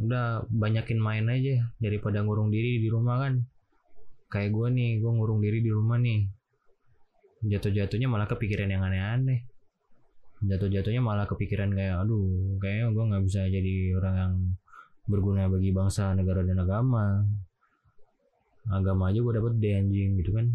Udah 0.00 0.48
banyakin 0.48 0.96
main 0.96 1.28
aja 1.28 1.68
daripada 1.76 2.24
ngurung 2.24 2.48
diri 2.48 2.80
di 2.80 2.88
rumah 2.88 3.20
kan. 3.20 3.44
Kayak 4.32 4.56
gue 4.56 4.68
nih 4.72 4.90
gue 5.02 5.10
ngurung 5.12 5.44
diri 5.44 5.60
di 5.60 5.68
rumah 5.68 6.00
nih. 6.00 6.24
Jatuh-jatuhnya 7.44 8.08
malah 8.08 8.30
kepikiran 8.30 8.72
yang 8.72 8.86
aneh-aneh. 8.86 9.44
Jatuh-jatuhnya 10.40 11.04
malah 11.04 11.28
kepikiran 11.28 11.74
kayak 11.76 12.00
aduh 12.00 12.56
kayaknya 12.62 12.94
gue 12.94 13.04
nggak 13.10 13.22
bisa 13.28 13.40
jadi 13.44 13.74
orang 13.98 14.14
yang 14.16 14.34
berguna 15.08 15.48
bagi 15.48 15.70
bangsa 15.72 16.12
negara 16.12 16.44
dan 16.44 16.60
agama. 16.60 17.24
Agama 18.68 19.08
aja 19.08 19.18
gue 19.20 19.32
dapet 19.32 19.52
deh 19.56 19.74
anjing 19.76 20.20
gitu 20.20 20.36
kan. 20.36 20.46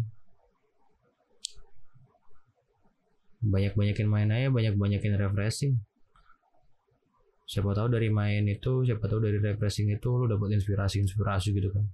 Banyak-banyakin 3.46 4.06
main 4.08 4.30
aja 4.30 4.48
banyak-banyakin 4.50 5.14
refreshing. 5.18 5.74
Siapa 7.46 7.70
tahu 7.78 7.94
dari 7.94 8.10
main 8.10 8.42
itu 8.50 8.82
siapa 8.82 9.06
tahu 9.06 9.22
dari 9.22 9.38
refreshing 9.38 9.94
itu 9.94 10.10
lo 10.10 10.26
dapet 10.26 10.58
inspirasi 10.58 11.02
inspirasi 11.02 11.54
gitu 11.54 11.70
kan. 11.70 11.86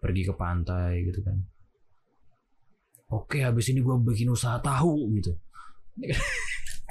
Pergi 0.00 0.22
ke 0.28 0.34
pantai 0.36 1.08
gitu 1.08 1.24
kan. 1.24 1.40
Oke 3.12 3.44
habis 3.44 3.68
ini 3.68 3.84
gue 3.84 3.92
bikin 4.00 4.32
usaha 4.32 4.56
tahu 4.56 5.12
gitu 5.20 5.36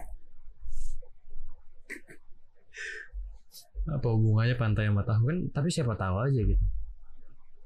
apa 3.90 4.14
hubungannya 4.14 4.54
pantai 4.60 4.86
sama 4.90 5.02
tahu? 5.02 5.22
Kan 5.32 5.38
tapi 5.50 5.70
siapa 5.74 5.98
tahu 5.98 6.16
aja 6.22 6.42
gitu. 6.46 6.62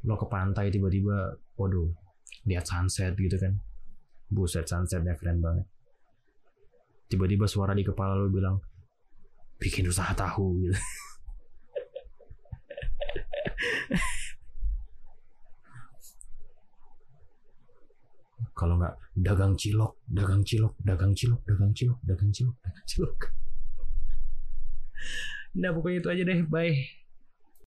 Lo 0.08 0.16
ke 0.16 0.28
pantai 0.32 0.72
tiba-tiba 0.72 1.36
waduh 1.60 1.92
lihat 2.48 2.64
sunset 2.64 3.20
gitu 3.20 3.36
kan. 3.36 3.60
Buset 4.32 4.64
sunsetnya 4.70 5.16
keren 5.20 5.44
banget. 5.44 5.68
Tiba-tiba 7.12 7.46
suara 7.50 7.76
di 7.76 7.84
kepala 7.84 8.16
lo 8.16 8.32
bilang 8.32 8.62
bikin 9.60 9.92
usaha 9.92 10.16
tahu 10.16 10.64
gitu. 10.64 10.76
Kalau 18.56 18.80
nggak 18.80 18.96
dagang 19.20 19.60
cilok 19.60 20.00
dagang 20.08 20.40
cilok 20.48 20.80
dagang 20.80 21.12
cilok 21.12 21.44
dagang 21.44 21.76
cilok 21.76 22.00
dagang 22.08 22.32
cilok 22.32 22.56
dagang 22.64 22.88
cilok 22.88 23.20
nah 25.60 25.70
pokoknya 25.76 25.98
itu 26.02 26.10
aja 26.14 26.24
deh. 26.30 26.40
Bye 26.54 27.05